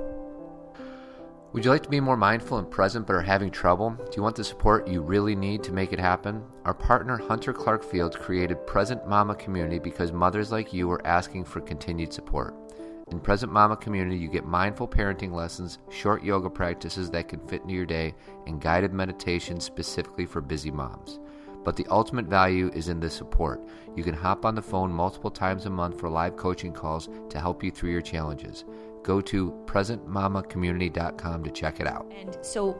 Would 1.53 1.63
you 1.63 1.71
like 1.71 1.83
to 1.83 1.89
be 1.89 2.01
more 2.01 2.17
mindful 2.17 2.57
and 2.57 2.69
present 2.69 3.07
but 3.07 3.15
are 3.15 3.21
having 3.21 3.49
trouble? 3.49 3.91
Do 3.91 4.11
you 4.15 4.21
want 4.21 4.35
the 4.35 4.43
support 4.43 4.87
you 4.87 5.01
really 5.01 5.35
need 5.35 5.63
to 5.63 5.71
make 5.71 5.93
it 5.93 5.99
happen? 5.99 6.43
Our 6.65 6.73
partner 6.73 7.17
Hunter 7.17 7.53
Clarke-Fields 7.53 8.17
created 8.17 8.67
Present 8.67 9.07
Mama 9.07 9.33
Community 9.35 9.79
because 9.79 10.11
mothers 10.11 10.51
like 10.51 10.73
you 10.73 10.91
are 10.91 11.07
asking 11.07 11.45
for 11.45 11.61
continued 11.61 12.11
support. 12.11 12.53
In 13.11 13.21
Present 13.21 13.51
Mama 13.51 13.77
Community, 13.77 14.17
you 14.17 14.27
get 14.27 14.45
mindful 14.45 14.87
parenting 14.87 15.31
lessons, 15.31 15.79
short 15.89 16.21
yoga 16.21 16.49
practices 16.49 17.09
that 17.11 17.29
can 17.29 17.39
fit 17.39 17.61
into 17.61 17.73
your 17.73 17.85
day, 17.85 18.13
and 18.45 18.59
guided 18.59 18.91
meditation 18.91 19.61
specifically 19.61 20.25
for 20.25 20.41
busy 20.41 20.69
moms. 20.69 21.19
But 21.63 21.75
the 21.75 21.85
ultimate 21.89 22.25
value 22.25 22.71
is 22.73 22.87
in 22.87 22.99
the 22.99 23.09
support. 23.09 23.61
You 23.95 24.03
can 24.03 24.13
hop 24.13 24.45
on 24.45 24.55
the 24.55 24.61
phone 24.61 24.91
multiple 24.91 25.31
times 25.31 25.65
a 25.65 25.69
month 25.69 25.99
for 25.99 26.09
live 26.09 26.37
coaching 26.37 26.71
calls 26.71 27.09
to 27.29 27.39
help 27.39 27.63
you 27.63 27.71
through 27.71 27.91
your 27.91 28.01
challenges. 28.01 28.65
Go 29.03 29.21
to 29.21 29.51
presentmamacommunity.com 29.65 31.43
to 31.43 31.51
check 31.51 31.79
it 31.79 31.87
out. 31.87 32.11
And 32.19 32.37
so, 32.41 32.77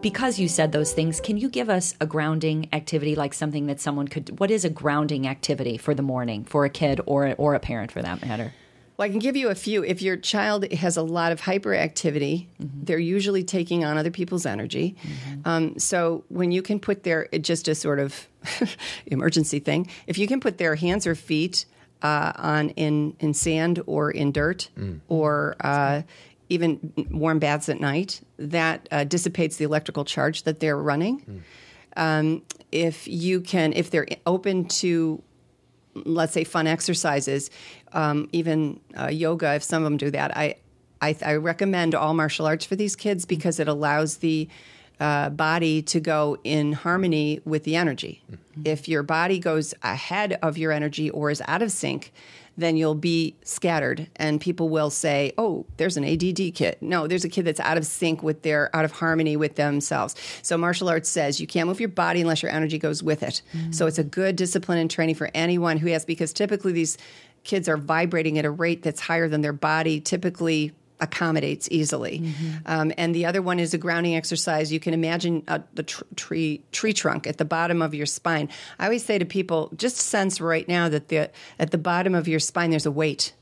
because 0.00 0.38
you 0.38 0.48
said 0.48 0.72
those 0.72 0.92
things, 0.92 1.20
can 1.20 1.36
you 1.36 1.48
give 1.48 1.68
us 1.68 1.94
a 2.00 2.06
grounding 2.06 2.68
activity, 2.72 3.16
like 3.16 3.34
something 3.34 3.66
that 3.66 3.80
someone 3.80 4.08
could? 4.08 4.38
What 4.38 4.50
is 4.50 4.64
a 4.64 4.70
grounding 4.70 5.26
activity 5.26 5.76
for 5.76 5.94
the 5.94 6.02
morning 6.02 6.44
for 6.44 6.64
a 6.64 6.70
kid 6.70 7.00
or 7.06 7.34
or 7.38 7.54
a 7.54 7.60
parent 7.60 7.90
for 7.90 8.02
that 8.02 8.24
matter? 8.24 8.52
Well, 8.98 9.06
I 9.06 9.10
can 9.10 9.20
give 9.20 9.36
you 9.36 9.48
a 9.48 9.54
few. 9.54 9.84
If 9.84 10.02
your 10.02 10.16
child 10.16 10.70
has 10.72 10.96
a 10.96 11.02
lot 11.02 11.30
of 11.30 11.40
hyperactivity, 11.40 12.48
mm-hmm. 12.60 12.82
they're 12.82 12.98
usually 12.98 13.44
taking 13.44 13.84
on 13.84 13.96
other 13.96 14.10
people's 14.10 14.44
energy. 14.44 14.96
Mm-hmm. 15.00 15.40
Um, 15.44 15.78
so 15.78 16.24
when 16.28 16.50
you 16.50 16.62
can 16.62 16.80
put 16.80 17.04
their 17.04 17.28
just 17.40 17.68
a 17.68 17.76
sort 17.76 18.00
of 18.00 18.26
emergency 19.06 19.60
thing, 19.60 19.88
if 20.08 20.18
you 20.18 20.26
can 20.26 20.40
put 20.40 20.58
their 20.58 20.74
hands 20.74 21.06
or 21.06 21.14
feet 21.14 21.64
uh, 22.02 22.32
on 22.34 22.70
in 22.70 23.14
in 23.20 23.34
sand 23.34 23.80
or 23.86 24.10
in 24.10 24.32
dirt 24.32 24.68
mm. 24.76 25.00
or 25.06 25.54
uh, 25.60 26.02
even 26.48 26.92
warm 27.12 27.38
baths 27.38 27.68
at 27.68 27.78
night, 27.78 28.20
that 28.36 28.88
uh, 28.90 29.04
dissipates 29.04 29.58
the 29.58 29.64
electrical 29.64 30.04
charge 30.04 30.42
that 30.42 30.58
they're 30.58 30.76
running. 30.76 31.20
Mm. 31.20 31.40
Um, 31.96 32.42
if 32.72 33.06
you 33.06 33.42
can, 33.42 33.72
if 33.74 33.90
they're 33.90 34.08
open 34.26 34.66
to 34.66 35.22
let's 36.06 36.32
say 36.32 36.44
fun 36.44 36.66
exercises, 36.66 37.50
um, 37.92 38.28
even 38.32 38.80
uh, 38.98 39.08
yoga, 39.08 39.54
if 39.54 39.62
some 39.62 39.82
of 39.82 39.84
them 39.84 39.96
do 39.96 40.10
that, 40.10 40.36
I, 40.36 40.56
I, 41.00 41.16
I, 41.24 41.34
recommend 41.36 41.94
all 41.94 42.12
martial 42.14 42.46
arts 42.46 42.64
for 42.64 42.76
these 42.76 42.96
kids 42.96 43.24
because 43.24 43.60
it 43.60 43.68
allows 43.68 44.18
the 44.18 44.48
uh, 45.00 45.30
body 45.30 45.80
to 45.82 46.00
go 46.00 46.38
in 46.44 46.72
harmony 46.72 47.40
with 47.44 47.64
the 47.64 47.76
energy. 47.76 48.20
Mm-hmm. 48.30 48.62
If 48.64 48.88
your 48.88 49.02
body 49.02 49.38
goes 49.38 49.74
ahead 49.82 50.38
of 50.42 50.58
your 50.58 50.72
energy 50.72 51.08
or 51.10 51.30
is 51.30 51.42
out 51.46 51.62
of 51.62 51.70
sync, 51.70 52.12
then 52.58 52.76
you'll 52.76 52.96
be 52.96 53.36
scattered 53.44 54.08
and 54.16 54.40
people 54.40 54.68
will 54.68 54.90
say, 54.90 55.32
oh, 55.38 55.64
there's 55.76 55.96
an 55.96 56.04
ADD 56.04 56.54
kid. 56.54 56.76
No, 56.80 57.06
there's 57.06 57.24
a 57.24 57.28
kid 57.28 57.44
that's 57.44 57.60
out 57.60 57.78
of 57.78 57.86
sync 57.86 58.22
with 58.22 58.42
their, 58.42 58.74
out 58.76 58.84
of 58.84 58.90
harmony 58.92 59.36
with 59.36 59.54
themselves. 59.54 60.16
So 60.42 60.58
martial 60.58 60.88
arts 60.88 61.08
says 61.08 61.40
you 61.40 61.46
can't 61.46 61.68
move 61.68 61.78
your 61.78 61.88
body 61.88 62.20
unless 62.20 62.42
your 62.42 62.50
energy 62.50 62.78
goes 62.78 63.02
with 63.02 63.22
it. 63.22 63.42
Mm-hmm. 63.54 63.72
So 63.72 63.86
it's 63.86 63.98
a 63.98 64.04
good 64.04 64.34
discipline 64.34 64.78
and 64.78 64.90
training 64.90 65.14
for 65.14 65.30
anyone 65.34 65.76
who 65.76 65.88
has, 65.90 66.04
because 66.04 66.32
typically 66.32 66.72
these 66.72 66.98
kids 67.44 67.68
are 67.68 67.76
vibrating 67.76 68.38
at 68.38 68.44
a 68.44 68.50
rate 68.50 68.82
that's 68.82 69.00
higher 69.00 69.28
than 69.28 69.40
their 69.40 69.52
body 69.52 70.00
typically 70.00 70.72
accommodates 71.00 71.68
easily. 71.70 72.20
Mm-hmm. 72.20 72.56
Um, 72.66 72.92
and 72.98 73.14
the 73.14 73.26
other 73.26 73.40
one 73.40 73.60
is 73.60 73.74
a 73.74 73.78
grounding 73.78 74.16
exercise. 74.16 74.72
You 74.72 74.80
can 74.80 74.94
imagine 74.94 75.42
uh, 75.48 75.60
the 75.74 75.84
tr- 75.84 76.04
tree 76.16 76.62
tree 76.72 76.92
trunk 76.92 77.26
at 77.26 77.38
the 77.38 77.44
bottom 77.44 77.82
of 77.82 77.94
your 77.94 78.06
spine. 78.06 78.48
I 78.78 78.84
always 78.84 79.04
say 79.04 79.18
to 79.18 79.24
people, 79.24 79.70
just 79.76 79.96
sense 79.96 80.40
right 80.40 80.66
now 80.66 80.88
that 80.88 81.08
the 81.08 81.30
at 81.58 81.70
the 81.70 81.78
bottom 81.78 82.14
of 82.14 82.28
your 82.28 82.40
spine 82.40 82.70
there's 82.70 82.86
a 82.86 82.90
weight. 82.90 83.32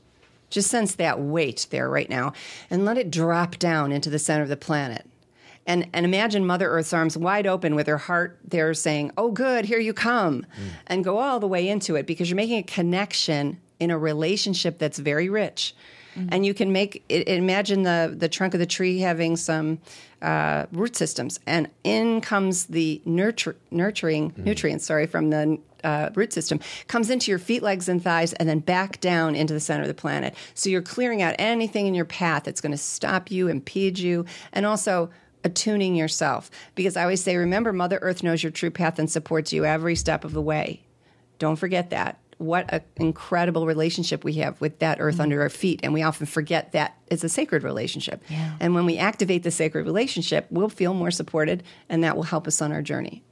Just 0.49 0.69
sense 0.69 0.95
that 0.95 1.19
weight 1.19 1.67
there 1.71 1.89
right 1.89 2.09
now, 2.09 2.31
and 2.69 2.85
let 2.85 2.97
it 2.97 3.11
drop 3.11 3.57
down 3.57 3.91
into 3.91 4.09
the 4.09 4.19
center 4.19 4.43
of 4.43 4.49
the 4.49 4.55
planet. 4.55 5.05
And, 5.65 5.89
and 5.91 6.05
imagine 6.05 6.45
Mother 6.47 6.69
Earth's 6.69 6.93
arms 6.93 7.17
wide 7.17 7.45
open 7.45 7.75
with 7.75 7.87
her 7.87 7.97
heart 7.97 8.39
there 8.47 8.73
saying, 8.73 9.11
Oh, 9.17 9.31
good, 9.31 9.65
here 9.65 9.79
you 9.79 9.93
come. 9.93 10.43
Mm. 10.43 10.69
And 10.87 11.03
go 11.03 11.17
all 11.17 11.41
the 11.41 11.47
way 11.47 11.67
into 11.67 11.95
it 11.95 12.07
because 12.07 12.29
you're 12.29 12.37
making 12.37 12.59
a 12.59 12.63
connection 12.63 13.59
in 13.77 13.91
a 13.91 13.97
relationship 13.97 14.79
that's 14.79 14.97
very 14.97 15.27
rich 15.27 15.75
Mm-hmm. 16.17 16.29
And 16.31 16.45
you 16.45 16.53
can 16.53 16.71
make 16.71 17.03
it, 17.09 17.27
imagine 17.27 17.83
the 17.83 18.13
the 18.17 18.27
trunk 18.27 18.53
of 18.53 18.59
the 18.59 18.65
tree 18.65 18.99
having 18.99 19.37
some 19.37 19.79
uh, 20.21 20.65
root 20.71 20.95
systems, 20.95 21.39
and 21.45 21.69
in 21.83 22.21
comes 22.21 22.65
the 22.65 23.01
nurture, 23.05 23.55
nurturing 23.69 24.31
mm-hmm. 24.31 24.43
nutrients. 24.43 24.85
Sorry, 24.85 25.05
from 25.05 25.29
the 25.29 25.59
uh, 25.83 26.09
root 26.15 26.33
system 26.33 26.59
comes 26.87 27.11
into 27.11 27.29
your 27.29 27.37
feet, 27.39 27.61
legs, 27.61 27.87
and 27.87 28.03
thighs, 28.03 28.33
and 28.33 28.49
then 28.49 28.59
back 28.59 28.99
down 28.99 29.35
into 29.35 29.53
the 29.53 29.59
center 29.59 29.83
of 29.83 29.87
the 29.87 29.93
planet. 29.93 30.33
So 30.55 30.69
you're 30.69 30.81
clearing 30.81 31.21
out 31.21 31.35
anything 31.37 31.85
in 31.85 31.93
your 31.93 32.05
path 32.05 32.45
that's 32.45 32.61
going 32.61 32.71
to 32.71 32.77
stop 32.77 33.29
you, 33.29 33.47
impede 33.47 33.99
you, 33.99 34.25
and 34.53 34.65
also 34.65 35.11
attuning 35.43 35.95
yourself. 35.95 36.49
Because 36.73 36.97
I 36.97 37.03
always 37.03 37.23
say, 37.23 37.37
remember, 37.37 37.71
Mother 37.71 37.99
Earth 38.01 38.23
knows 38.23 38.41
your 38.41 38.51
true 38.51 38.71
path 38.71 38.97
and 38.97 39.09
supports 39.09 39.53
you 39.53 39.65
every 39.65 39.95
step 39.95 40.25
of 40.25 40.33
the 40.33 40.41
way. 40.41 40.81
Don't 41.37 41.57
forget 41.57 41.91
that 41.91 42.17
what 42.37 42.71
an 42.71 42.81
incredible 42.97 43.65
relationship 43.65 44.23
we 44.23 44.33
have 44.33 44.59
with 44.61 44.79
that 44.79 44.99
earth 44.99 45.15
mm-hmm. 45.15 45.23
under 45.23 45.41
our 45.41 45.49
feet. 45.49 45.79
And 45.83 45.93
we 45.93 46.03
often 46.03 46.25
forget 46.25 46.71
that 46.73 46.97
it's 47.07 47.23
a 47.23 47.29
sacred 47.29 47.63
relationship. 47.63 48.23
Yeah. 48.29 48.55
And 48.59 48.75
when 48.75 48.85
we 48.85 48.97
activate 48.97 49.43
the 49.43 49.51
sacred 49.51 49.85
relationship, 49.85 50.47
we'll 50.49 50.69
feel 50.69 50.93
more 50.93 51.11
supported, 51.11 51.63
and 51.89 52.03
that 52.03 52.15
will 52.15 52.23
help 52.23 52.47
us 52.47 52.61
on 52.61 52.71
our 52.71 52.81
journey. 52.81 53.23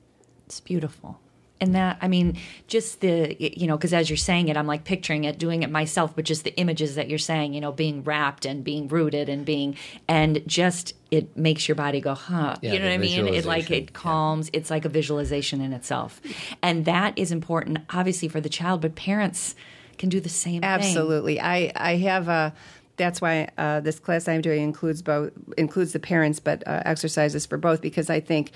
It's 0.46 0.60
beautiful 0.60 1.20
and 1.62 1.76
that 1.76 1.98
i 2.02 2.08
mean 2.08 2.38
just 2.68 3.02
the 3.02 3.36
you 3.40 3.68
know 3.68 3.78
because 3.78 3.94
as 3.94 4.10
you're 4.10 4.18
saying 4.18 4.48
it 4.48 4.58
i'm 4.58 4.68
like 4.68 4.84
picturing 4.84 5.24
it 5.24 5.38
doing 5.38 5.64
it 5.64 5.70
myself 5.70 6.16
but 6.16 6.26
just 6.26 6.44
the 6.44 6.56
images 6.58 6.96
that 6.96 7.10
you're 7.10 7.18
saying 7.18 7.54
you 7.54 7.62
know 7.62 7.72
being 7.72 8.04
wrapped 8.04 8.46
and 8.46 8.64
being 8.64 8.88
rooted 8.88 9.30
and 9.30 9.46
being 9.46 9.76
and 10.08 10.42
just 10.48 10.94
it 11.12 11.36
makes 11.38 11.68
your 11.68 11.76
body 11.76 12.02
go 12.02 12.14
huh 12.14 12.56
yeah, 12.62 12.74
you 12.74 12.80
know 12.80 12.86
what 12.86 12.94
i 12.94 12.98
mean 12.98 13.28
it 13.28 13.46
like 13.46 13.72
it 13.72 13.94
calms 13.94 14.50
yeah. 14.52 14.60
it's 14.60 14.70
like 14.70 14.86
a 14.86 14.90
visualization 14.90 15.62
in 15.62 15.74
itself 15.74 16.22
and 16.62 16.86
that 16.86 17.18
is 17.18 17.32
important 17.32 17.80
obviously 17.92 18.28
for 18.28 18.42
the 18.42 18.50
child 18.50 18.82
but 18.82 18.96
parents 18.96 19.56
can 19.98 20.10
do 20.10 20.20
the 20.20 20.30
same 20.30 20.64
absolutely 20.64 21.36
thing. 21.36 21.46
i 21.46 21.72
i 21.76 21.96
have 21.96 22.28
a 22.28 22.54
that's 22.98 23.22
why 23.22 23.50
uh, 23.58 23.82
this 23.82 24.00
class 24.00 24.28
I'm 24.28 24.42
doing 24.42 24.64
includes 24.64 25.02
both 25.02 25.32
includes 25.58 25.94
the 25.94 26.00
parents, 26.00 26.40
but 26.40 26.66
uh, 26.68 26.82
exercises 26.86 27.46
for 27.46 27.58
both 27.58 27.82
because 27.82 28.10
I 28.10 28.20
think 28.20 28.52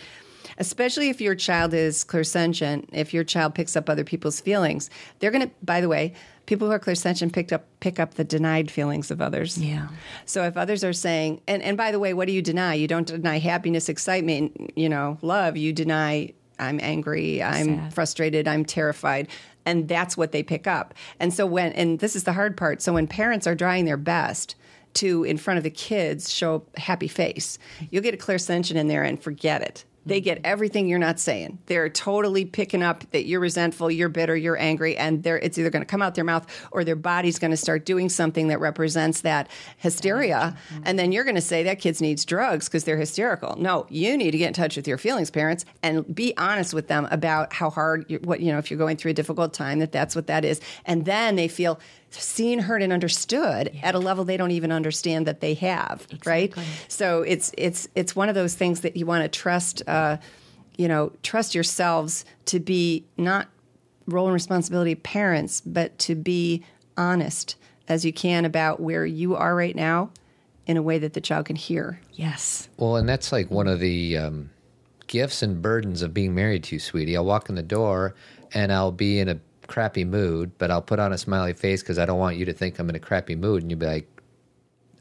especially 0.59 1.09
if 1.09 1.21
your 1.21 1.35
child 1.35 1.73
is 1.73 2.03
clairsentient, 2.03 2.87
if 2.91 3.13
your 3.13 3.23
child 3.23 3.55
picks 3.55 3.75
up 3.75 3.89
other 3.89 4.03
people's 4.03 4.41
feelings, 4.41 4.89
they're 5.19 5.31
going 5.31 5.47
to, 5.47 5.51
by 5.63 5.81
the 5.81 5.87
way, 5.87 6.13
people 6.45 6.67
who 6.67 6.73
are 6.73 6.79
clairsentient 6.79 7.31
pick 7.31 7.51
up 7.51 7.65
pick 7.79 7.99
up 7.99 8.15
the 8.15 8.23
denied 8.23 8.69
feelings 8.69 9.11
of 9.11 9.21
others. 9.21 9.57
Yeah. 9.57 9.87
So 10.25 10.43
if 10.43 10.57
others 10.57 10.83
are 10.83 10.93
saying, 10.93 11.41
and 11.47 11.63
and 11.63 11.77
by 11.77 11.91
the 11.91 11.99
way, 11.99 12.13
what 12.13 12.27
do 12.27 12.33
you 12.33 12.41
deny? 12.41 12.73
You 12.73 12.87
don't 12.87 13.07
deny 13.07 13.39
happiness, 13.39 13.89
excitement, 13.89 14.71
you 14.75 14.89
know, 14.89 15.17
love. 15.21 15.57
You 15.57 15.71
deny 15.73 16.33
I'm 16.59 16.79
angry, 16.81 17.41
I'm 17.41 17.77
Sad. 17.77 17.93
frustrated, 17.93 18.47
I'm 18.47 18.65
terrified. 18.65 19.29
And 19.65 19.87
that's 19.87 20.17
what 20.17 20.31
they 20.31 20.43
pick 20.43 20.67
up. 20.67 20.93
And 21.19 21.33
so 21.33 21.45
when 21.45 21.71
and 21.73 21.99
this 21.99 22.15
is 22.15 22.23
the 22.23 22.33
hard 22.33 22.57
part. 22.57 22.81
So 22.81 22.93
when 22.93 23.07
parents 23.07 23.47
are 23.47 23.55
trying 23.55 23.85
their 23.85 23.97
best 23.97 24.55
to 24.95 25.23
in 25.23 25.37
front 25.37 25.59
of 25.59 25.63
the 25.63 25.69
kids 25.69 26.33
show 26.33 26.63
a 26.75 26.79
happy 26.79 27.07
face, 27.07 27.59
you'll 27.91 28.03
get 28.03 28.13
a 28.13 28.17
clairsentient 28.17 28.75
in 28.75 28.87
there 28.87 29.03
and 29.03 29.21
forget 29.21 29.61
it. 29.61 29.85
They 30.09 30.21
get 30.21 30.39
mm-hmm. 30.39 30.45
everything 30.45 30.87
you're 30.87 30.99
not 30.99 31.19
saying. 31.19 31.59
They're 31.67 31.89
totally 31.89 32.45
picking 32.45 32.81
up 32.81 33.09
that 33.11 33.25
you're 33.25 33.39
resentful, 33.39 33.91
you're 33.91 34.09
bitter, 34.09 34.35
you're 34.35 34.57
angry, 34.57 34.97
and 34.97 35.23
they're, 35.23 35.37
it's 35.37 35.57
either 35.57 35.69
going 35.69 35.81
to 35.81 35.87
come 35.87 36.01
out 36.01 36.15
their 36.15 36.23
mouth 36.23 36.47
or 36.71 36.83
their 36.83 36.95
body's 36.95 37.39
going 37.39 37.51
to 37.51 37.57
start 37.57 37.85
doing 37.85 38.09
something 38.09 38.47
that 38.47 38.59
represents 38.59 39.21
that 39.21 39.49
hysteria. 39.77 40.57
Mm-hmm. 40.73 40.83
And 40.85 40.99
then 40.99 41.11
you're 41.11 41.23
going 41.23 41.35
to 41.35 41.41
say 41.41 41.63
that 41.63 41.79
kid 41.79 41.99
needs 42.01 42.23
drugs 42.23 42.67
because 42.67 42.83
they're 42.83 42.97
hysterical. 42.97 43.55
No, 43.57 43.87
you 43.89 44.15
need 44.17 44.31
to 44.31 44.37
get 44.37 44.47
in 44.47 44.53
touch 44.53 44.75
with 44.75 44.87
your 44.87 44.97
feelings, 44.97 45.31
parents, 45.31 45.65
and 45.81 46.13
be 46.13 46.35
honest 46.37 46.73
with 46.73 46.87
them 46.87 47.07
about 47.09 47.51
how 47.53 47.69
hard, 47.69 48.05
you, 48.07 48.19
what 48.23 48.39
you 48.39 48.51
know, 48.51 48.59
if 48.59 48.69
you're 48.69 48.77
going 48.77 48.97
through 48.97 49.11
a 49.11 49.13
difficult 49.15 49.53
time, 49.53 49.79
that 49.79 49.91
that's 49.91 50.15
what 50.15 50.27
that 50.27 50.45
is. 50.45 50.61
And 50.85 51.05
then 51.05 51.35
they 51.35 51.47
feel 51.47 51.79
seen, 52.11 52.59
heard, 52.59 52.81
and 52.81 52.91
understood 52.91 53.71
yeah. 53.73 53.81
at 53.83 53.95
a 53.95 53.99
level 53.99 54.25
they 54.25 54.37
don't 54.37 54.51
even 54.51 54.71
understand 54.71 55.27
that 55.27 55.41
they 55.41 55.53
have. 55.55 56.07
Exactly. 56.11 56.63
Right. 56.63 56.85
So 56.87 57.21
it's 57.21 57.51
it's 57.57 57.87
it's 57.95 58.15
one 58.15 58.29
of 58.29 58.35
those 58.35 58.55
things 58.55 58.81
that 58.81 58.95
you 58.97 59.05
want 59.05 59.23
to 59.23 59.39
trust. 59.39 59.83
Uh, 59.87 60.17
you 60.77 60.87
know, 60.87 61.11
trust 61.23 61.53
yourselves 61.53 62.23
to 62.45 62.59
be 62.59 63.05
not 63.17 63.49
role 64.07 64.27
and 64.27 64.33
responsibility 64.33 64.95
parents, 64.95 65.61
but 65.61 65.97
to 65.99 66.15
be 66.15 66.63
honest 66.95 67.57
as 67.89 68.05
you 68.05 68.13
can 68.13 68.45
about 68.45 68.79
where 68.79 69.05
you 69.05 69.35
are 69.35 69.55
right 69.55 69.75
now 69.75 70.09
in 70.67 70.77
a 70.77 70.81
way 70.81 70.97
that 70.99 71.13
the 71.13 71.21
child 71.21 71.47
can 71.47 71.55
hear. 71.55 71.99
Yes. 72.13 72.69
Well, 72.77 72.95
and 72.95 73.09
that's 73.09 73.31
like 73.31 73.49
one 73.49 73.67
of 73.67 73.79
the 73.79 74.17
um, 74.17 74.51
gifts 75.07 75.41
and 75.41 75.61
burdens 75.61 76.01
of 76.01 76.13
being 76.13 76.33
married 76.35 76.63
to 76.65 76.75
you, 76.75 76.79
sweetie. 76.79 77.17
I'll 77.17 77.25
walk 77.25 77.49
in 77.49 77.55
the 77.55 77.63
door 77.63 78.15
and 78.53 78.71
I'll 78.71 78.91
be 78.91 79.19
in 79.19 79.27
a 79.27 79.39
crappy 79.69 80.03
mood, 80.03 80.51
but 80.57 80.71
I'll 80.71 80.81
put 80.81 80.99
on 80.99 81.13
a 81.13 81.17
smiley 81.17 81.53
face 81.53 81.81
because 81.81 81.97
I 81.97 82.05
don't 82.05 82.19
want 82.19 82.35
you 82.35 82.45
to 82.45 82.53
think 82.53 82.79
I'm 82.79 82.89
in 82.89 82.95
a 82.95 82.99
crappy 82.99 83.35
mood. 83.35 83.61
And 83.61 83.71
you'll 83.71 83.79
be 83.79 83.85
like, 83.85 84.21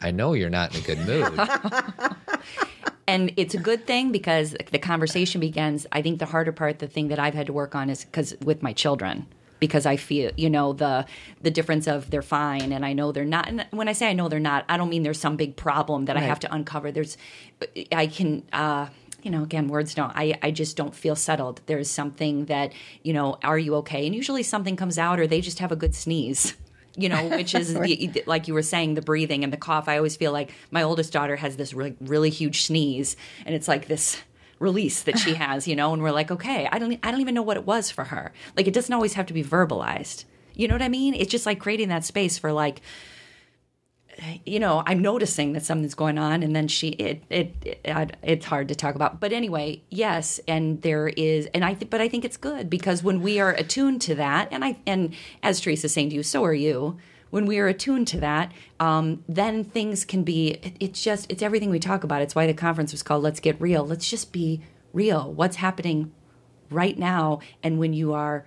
I 0.01 0.13
know 0.13 0.35
you're 0.35 0.51
not 0.51 0.75
in 0.75 0.83
a 0.83 0.87
good 0.87 1.01
mood. 1.01 1.33
and 3.09 3.33
it's 3.37 3.55
a 3.55 3.59
good 3.59 3.87
thing 3.87 4.13
because 4.13 4.55
the 4.71 4.79
conversation 4.79 5.41
begins. 5.41 5.87
I 5.91 6.03
think 6.03 6.21
the 6.21 6.27
harder 6.27 6.53
part, 6.53 6.79
the 6.79 6.87
thing 6.87 7.09
that 7.09 7.19
I've 7.19 7.35
had 7.35 7.47
to 7.47 7.53
work 7.53 7.75
on 7.75 7.91
is 7.91 8.05
because 8.05 8.37
with 8.45 8.63
my 8.63 8.73
children, 8.73 9.27
because 9.59 9.87
I 9.87 9.97
feel, 9.97 10.31
you 10.37 10.49
know, 10.49 10.73
the 10.73 11.05
the 11.41 11.51
difference 11.51 11.89
of 11.89 12.11
they're 12.11 12.23
fine 12.23 12.71
and 12.71 12.87
I 12.87 12.93
know 12.93 13.11
they're 13.11 13.25
not. 13.25 13.49
And 13.49 13.67
when 13.71 13.89
I 13.89 13.93
say 13.93 14.09
I 14.09 14.13
know 14.13 14.29
they're 14.29 14.39
not, 14.39 14.65
I 14.69 14.77
don't 14.77 14.89
mean 14.89 15.03
there's 15.03 15.19
some 15.19 15.37
big 15.37 15.57
problem 15.57 16.05
that 16.05 16.17
I 16.17 16.21
have 16.21 16.39
to 16.41 16.55
uncover. 16.55 16.93
There's, 16.93 17.17
I 17.91 18.07
can. 18.07 18.45
uh 18.53 18.89
you 19.23 19.31
know, 19.31 19.43
again, 19.43 19.69
words 19.69 19.95
don't. 19.95 20.13
I, 20.15 20.39
I 20.43 20.51
just 20.51 20.77
don't 20.77 20.95
feel 20.95 21.17
settled. 21.17 21.61
There's 21.67 21.91
something 21.91 22.47
that, 22.47 22.73
you 23.03 23.13
know, 23.13 23.39
are 23.43 23.59
you 23.59 23.75
okay? 23.77 24.07
And 24.07 24.15
usually 24.15 24.43
something 24.43 24.77
comes 24.77 24.99
out, 24.99 25.19
or 25.19 25.27
they 25.27 25.41
just 25.41 25.59
have 25.59 25.73
a 25.73 25.77
good 25.77 25.95
sneeze 25.95 26.55
you 26.99 27.09
know, 27.09 27.29
which 27.29 27.55
is 27.55 27.73
the, 27.81 28.25
like 28.27 28.49
you 28.49 28.55
were 28.55 28.63
saying, 28.63 28.95
the 28.95 29.03
breathing 29.03 29.45
and 29.45 29.53
the 29.53 29.57
cough. 29.57 29.89
I 29.89 29.97
always 29.97 30.17
feel 30.17 30.33
like 30.33 30.53
my 30.73 30.83
oldest 30.83 31.13
daughter 31.13 31.37
has 31.37 31.57
this 31.57 31.73
really, 31.73 31.95
really 32.01 32.29
huge 32.29 32.63
sneeze, 32.63 33.17
and 33.47 33.55
it's 33.55 33.69
like 33.69 33.87
this 33.87 34.21
release 34.59 35.03
that 35.05 35.19
she 35.19 35.35
has, 35.47 35.69
you 35.69 35.77
know, 35.77 35.93
and 35.93 36.03
we're 36.03 36.11
like, 36.11 36.31
okay, 36.31 36.69
I 36.71 36.79
don't, 36.79 36.99
I 37.03 37.11
don't 37.13 37.21
even 37.21 37.35
know 37.35 37.43
what 37.43 37.57
it 37.57 37.65
was 37.65 37.91
for 37.91 38.05
her. 38.05 38.33
Like, 38.57 38.67
it 38.67 38.75
doesn't 38.75 38.93
always 38.93 39.15
have 39.15 39.27
to 39.27 39.33
be 39.33 39.45
verbalized. 39.45 40.25
You 40.55 40.67
know 40.67 40.75
what 40.75 40.83
I 40.83 40.89
mean? 40.89 41.15
It's 41.15 41.31
just 41.31 41.47
like 41.47 41.61
creating 41.61 41.89
that 41.89 42.05
space 42.05 42.37
for 42.37 42.53
like, 42.53 42.81
you 44.45 44.59
know, 44.59 44.83
I'm 44.87 45.01
noticing 45.01 45.53
that 45.53 45.65
something's 45.65 45.95
going 45.95 46.19
on, 46.19 46.43
and 46.43 46.55
then 46.55 46.69
she, 46.69 46.89
it, 46.89 47.23
it, 47.31 47.55
it 47.85 48.17
it's 48.23 48.47
hard 48.47 48.69
to 48.69 48.75
talk 48.75 48.95
about. 48.95 49.21
But 49.21 49.33
anyway, 49.33 49.83
yes, 49.91 50.41
and 50.49 50.83
there 50.83 51.09
is, 51.09 51.47
and 51.55 51.65
I, 51.65 51.75
th- 51.75 51.91
but 51.91 52.01
I 52.01 52.09
think 52.09 52.25
it's 52.25 52.37
good 52.37 52.69
because 52.69 53.03
when 53.03 53.23
we 53.23 53.39
are 53.39 53.53
attuned 53.53 54.03
to 54.03 54.15
that, 54.17 54.49
and 54.51 54.65
I, 54.65 54.79
and 54.87 55.15
as 55.43 55.61
Teresa's 55.61 55.93
saying 55.93 56.11
to 56.11 56.17
you, 56.17 56.23
so 56.23 56.45
are 56.45 56.55
you. 56.55 56.99
When 57.31 57.45
we 57.45 57.59
are 57.59 57.67
attuned 57.67 58.09
to 58.09 58.21
that, 58.21 58.53
um, 58.81 59.23
then 59.29 59.63
things 59.63 60.07
can 60.07 60.23
be. 60.23 60.53
It, 60.53 60.77
it's 60.81 61.03
just, 61.05 61.31
it's 61.31 61.43
everything 61.43 61.69
we 61.69 61.79
talk 61.79 62.03
about. 62.03 62.23
It's 62.23 62.35
why 62.35 62.47
the 62.47 62.55
conference 62.55 62.91
was 62.91 63.03
called 63.03 63.23
"Let's 63.23 63.39
Get 63.39 63.61
Real." 63.61 63.87
Let's 63.87 64.09
just 64.09 64.33
be 64.33 64.63
real. 64.95 65.31
What's 65.35 65.57
happening 65.57 66.11
right 66.71 66.99
now, 66.99 67.41
and 67.63 67.79
when 67.79 67.93
you 67.93 68.15
are 68.15 68.47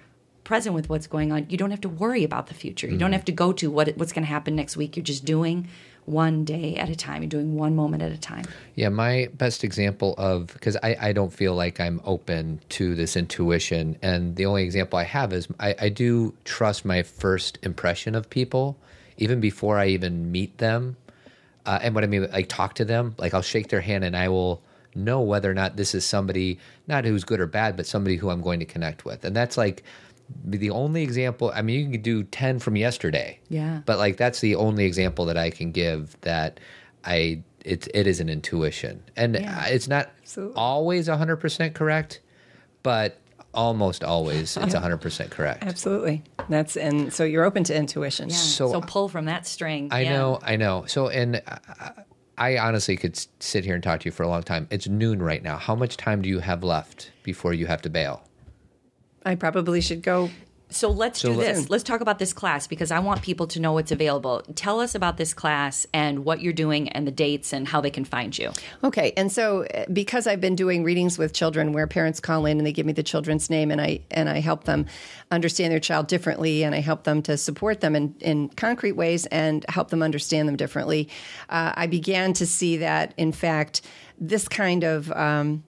present 0.52 0.76
with 0.76 0.90
what's 0.90 1.08
going 1.08 1.32
on. 1.32 1.46
You 1.48 1.56
don't 1.56 1.72
have 1.72 1.80
to 1.80 1.88
worry 1.88 2.26
about 2.26 2.48
the 2.48 2.54
future. 2.54 2.86
You 2.86 2.98
don't 2.98 3.14
have 3.14 3.24
to 3.24 3.32
go 3.32 3.54
to 3.54 3.72
what 3.72 3.88
what's 3.96 4.12
going 4.12 4.26
to 4.26 4.30
happen 4.30 4.54
next 4.54 4.76
week. 4.76 4.98
You're 4.98 5.06
just 5.06 5.24
doing 5.24 5.70
one 6.04 6.44
day 6.44 6.76
at 6.76 6.90
a 6.90 6.96
time. 6.96 7.22
You're 7.22 7.30
doing 7.30 7.56
one 7.56 7.74
moment 7.74 8.04
at 8.04 8.12
a 8.12 8.18
time. 8.18 8.44
Yeah, 8.76 8.90
my 8.90 9.30
best 9.34 9.64
example 9.64 10.14
of 10.18 10.48
because 10.48 10.76
I, 10.84 10.98
I 11.00 11.14
don't 11.14 11.32
feel 11.32 11.56
like 11.56 11.80
I'm 11.80 12.02
open 12.04 12.60
to 12.78 12.96
this 12.96 13.16
intuition, 13.16 13.98
and 14.02 14.36
the 14.36 14.46
only 14.46 14.66
example 14.66 15.00
I 15.00 15.04
have 15.04 15.32
is 15.32 15.48
I, 15.58 15.74
I 15.80 15.88
do 15.88 16.34
trust 16.44 16.84
my 16.84 17.02
first 17.02 17.58
impression 17.64 18.14
of 18.14 18.30
people, 18.30 18.78
even 19.18 19.40
before 19.40 19.80
I 19.80 19.88
even 19.88 20.34
meet 20.34 20.58
them. 20.58 20.98
Uh, 21.66 21.80
and 21.82 21.96
what 21.96 22.04
I 22.04 22.08
mean, 22.08 22.30
like 22.30 22.50
talk 22.50 22.74
to 22.76 22.84
them, 22.84 23.16
like 23.18 23.34
I'll 23.34 23.42
shake 23.42 23.70
their 23.70 23.80
hand 23.80 24.04
and 24.04 24.18
I 24.18 24.28
will 24.28 24.62
know 24.96 25.22
whether 25.22 25.50
or 25.50 25.54
not 25.54 25.78
this 25.78 25.96
is 25.96 26.04
somebody 26.04 26.60
not 26.88 27.06
who's 27.06 27.24
good 27.24 27.40
or 27.40 27.48
bad, 27.48 27.78
but 27.78 27.86
somebody 27.86 28.18
who 28.18 28.30
I'm 28.30 28.42
going 28.42 28.60
to 28.60 28.66
connect 28.66 29.06
with, 29.06 29.24
and 29.24 29.34
that's 29.34 29.56
like 29.56 29.84
the 30.46 30.70
only 30.70 31.04
example 31.04 31.52
i 31.56 31.62
mean 31.62 31.86
you 31.86 31.92
can 31.92 32.02
do 32.02 32.24
10 32.24 32.60
from 32.60 32.76
yesterday 32.76 33.40
Yeah. 33.50 33.82
but 33.86 33.98
like 33.98 34.18
that's 34.18 34.40
the 34.42 34.56
only 34.56 34.86
example 34.86 35.26
that 35.26 35.38
i 35.38 35.50
can 35.50 35.72
give 35.72 36.16
that 36.22 36.60
i 37.06 37.42
it, 37.64 37.88
it 37.94 38.08
is 38.08 38.20
an 38.20 38.30
intuition 38.30 39.04
and 39.16 39.36
Yeah. 39.36 39.66
it's 39.68 39.88
not 39.88 40.10
Absolutely. 40.24 40.56
always 40.56 41.08
100% 41.08 41.74
correct 41.74 42.22
but 42.84 43.18
almost 43.54 44.04
always 44.04 44.56
it's 44.62 44.74
100% 44.74 45.30
correct 45.30 45.64
Absolutely. 45.64 46.24
That's 46.50 46.76
and 46.78 47.14
so 47.14 47.24
you're 47.24 47.44
open 47.44 47.64
to 47.66 47.76
intuition. 47.76 48.30
Yeah. 48.30 48.36
So- 48.36 48.72
So, 48.72 48.82
pull 48.82 49.10
from 49.10 49.26
that 49.26 49.46
string. 49.46 49.90
i 49.92 50.02
Yeah. 50.02 50.14
know 50.18 50.40
i 50.42 50.56
know 50.56 50.86
so 50.88 51.10
and 51.10 51.42
I, 51.48 51.92
I 52.38 52.58
honestly 52.58 52.96
could 52.98 53.20
sit 53.40 53.66
here 53.66 53.76
and 53.76 53.84
talk 53.84 54.00
to 54.02 54.06
you 54.06 54.12
for 54.12 54.24
a 54.24 54.28
long 54.30 54.42
time 54.44 54.68
it's 54.72 54.88
noon 54.88 55.22
right 55.22 55.44
now 55.44 55.58
how 55.58 55.76
much 55.76 55.98
time 55.98 56.22
do 56.24 56.30
you 56.30 56.40
have 56.40 56.64
left 56.64 57.12
before 57.24 57.54
you 57.54 57.68
have 57.68 57.82
to 57.84 57.90
bail 57.90 58.24
I 59.26 59.36
probably 59.36 59.82
should 59.82 60.02
go. 60.02 60.30
So 60.72 60.90
let's 60.90 61.22
do 61.22 61.34
let- 61.34 61.56
this. 61.56 61.70
Let's 61.70 61.84
talk 61.84 62.00
about 62.00 62.18
this 62.18 62.32
class 62.32 62.66
because 62.66 62.92
I 62.92 63.00
want 63.00 63.22
people 63.22 63.46
to 63.48 63.60
know 63.60 63.74
what's 63.74 63.92
available. 63.92 64.42
Tell 64.56 64.80
us 64.80 64.96
about 64.96 65.18
this 65.18 65.34
class 65.34 65.86
and 65.94 66.24
what 66.24 66.42
you're 66.42 66.54
doing 66.54 66.88
and 66.90 67.06
the 67.06 67.12
dates 67.12 67.52
and 67.52 67.68
how 67.68 67.82
they 67.82 67.90
can 67.90 68.06
find 68.06 68.38
you. 68.38 68.52
Okay, 68.84 69.12
and 69.18 69.30
so 69.30 69.66
uh, 69.66 69.86
because 69.92 70.28
I've 70.28 70.40
been 70.40 70.56
doing 70.56 70.84
readings 70.84 71.18
with 71.18 71.34
children 71.34 71.74
where 71.74 71.88
parents 71.88 72.22
call 72.22 72.46
in 72.46 72.58
and 72.58 72.66
they 72.66 72.72
give 72.72 72.86
me 72.86 72.94
the 72.94 73.04
children's 73.04 73.50
name 73.50 73.70
and 73.70 73.82
I 73.82 74.00
and 74.12 74.30
I 74.30 74.40
help 74.40 74.64
them 74.64 74.86
understand 75.30 75.74
their 75.74 75.80
child 75.82 76.08
differently 76.08 76.64
and 76.64 76.74
I 76.74 76.80
help 76.80 77.04
them 77.04 77.22
to 77.24 77.36
support 77.36 77.82
them 77.82 77.96
in, 77.96 78.16
in 78.22 78.50
concrete 78.50 78.94
ways 78.94 79.26
and 79.26 79.66
help 79.68 79.90
them 79.90 80.02
understand 80.02 80.48
them 80.48 80.56
differently. 80.56 81.10
Uh, 81.50 81.74
I 81.76 81.88
began 81.88 82.32
to 82.34 82.46
see 82.46 82.78
that 82.78 83.14
in 83.18 83.34
fact 83.34 83.82
this 84.18 84.48
kind 84.48 84.84
of 84.86 85.12
um, 85.12 85.64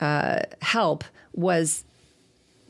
uh, 0.00 0.40
help 0.60 1.04
was 1.32 1.84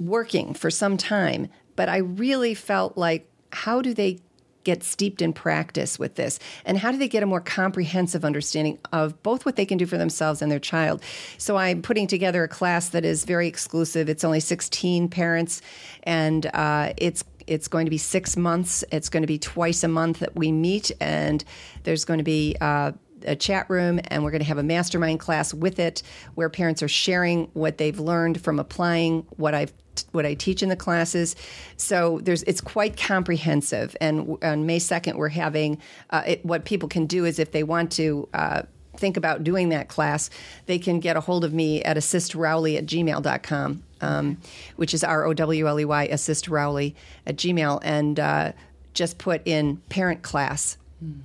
working 0.07 0.55
for 0.55 0.71
some 0.71 0.97
time, 0.97 1.49
but 1.77 1.89
I 1.89 1.99
really 1.99 2.55
felt 2.55 2.97
like, 2.97 3.29
how 3.53 3.83
do 3.83 3.93
they 3.93 4.21
get 4.65 4.83
steeped 4.83 5.21
in 5.21 5.33
practice 5.33 5.99
with 5.99 6.15
this? 6.15 6.39
And 6.65 6.79
how 6.79 6.93
do 6.93 6.99
they 6.99 7.09
get 7.09 7.23
a 7.23 7.27
more 7.27 7.41
comprehensive 7.41 8.25
understanding 8.25 8.79
of 8.93 9.21
both 9.23 9.45
what 9.45 9.57
they 9.57 9.67
can 9.67 9.79
do 9.79 9.87
for 9.87 9.99
themselves 9.99 10.41
and 10.41 10.51
their 10.51 10.61
child? 10.61 11.03
So 11.39 11.57
I'm 11.57 11.83
putting 11.83 12.07
together 12.07 12.45
a 12.45 12.49
class 12.49 12.91
that 12.91 13.05
is 13.05 13.25
very 13.25 13.49
exclusive. 13.49 14.09
It's 14.09 14.25
only 14.25 14.41
16 14.41 15.09
parents, 15.09 15.63
and 16.05 16.47
uh, 16.47 16.93
it's 16.97 17.25
it's 17.49 17.67
going 17.67 17.87
to 17.87 17.91
be 17.91 17.99
six 17.99 18.37
months. 18.37 18.85
It's 18.93 19.09
going 19.09 19.23
to 19.25 19.27
be 19.27 19.39
twice 19.39 19.83
a 19.83 19.89
month 19.89 20.21
that 20.21 20.37
we 20.37 20.53
meet, 20.53 20.93
and 21.01 21.45
there's 21.83 22.05
going 22.05 22.19
to 22.19 22.25
be 22.25 22.57
uh, 22.61 22.93
a 23.27 23.37
chat 23.37 23.69
room, 23.69 24.01
and 24.09 24.25
we're 24.25 24.31
going 24.31 24.43
to 24.43 24.47
have 24.47 24.59
a 24.59 24.63
mastermind 24.63 25.21
class 25.21 25.53
with 25.55 25.79
it, 25.79 26.03
where 26.35 26.49
parents 26.49 26.83
are 26.83 26.89
sharing 26.89 27.47
what 27.55 27.79
they've 27.79 27.99
learned 27.99 28.41
from 28.41 28.59
applying 28.59 29.27
what 29.37 29.55
I've 29.55 29.73
what 30.13 30.25
I 30.25 30.35
teach 30.35 30.63
in 30.63 30.69
the 30.69 30.77
classes. 30.77 31.37
So 31.77 32.21
there's 32.23 32.43
it's 32.45 32.61
quite 32.61 32.97
comprehensive. 32.97 33.97
And 34.01 34.39
on 34.43 34.67
May 34.67 34.79
second, 34.79 35.17
we're 35.17 35.29
having 35.29 35.79
uh, 36.11 36.23
it, 36.27 36.45
what 36.45 36.65
people 36.65 36.89
can 36.89 37.07
do 37.07 37.25
is 37.25 37.39
if 37.39 37.53
they 37.53 37.63
want 37.63 37.93
to. 37.93 38.29
Uh, 38.33 38.63
think 38.95 39.17
about 39.17 39.43
doing 39.43 39.71
that 39.71 39.89
class, 39.89 40.29
they 40.67 40.79
can 40.79 41.01
get 41.01 41.17
a 41.17 41.21
hold 41.21 41.45
of 41.45 41.53
me 41.55 41.83
at 41.83 41.97
assistrowley 41.97 42.77
at 42.77 42.85
gmail.com, 42.85 43.83
um, 44.03 44.39
which 44.77 44.93
is 44.93 45.03
R 45.03 45.25
O 45.25 45.33
W 45.33 45.67
L 45.67 45.81
E 45.81 45.85
Y, 45.87 46.05
assist 46.05 46.47
Rowley 46.47 46.95
at 47.27 47.37
gmail, 47.37 47.81
and 47.83 48.21
uh, 48.21 48.53
just 48.93 49.17
put 49.17 49.41
in 49.47 49.79
parent 49.89 50.23
class 50.23 50.77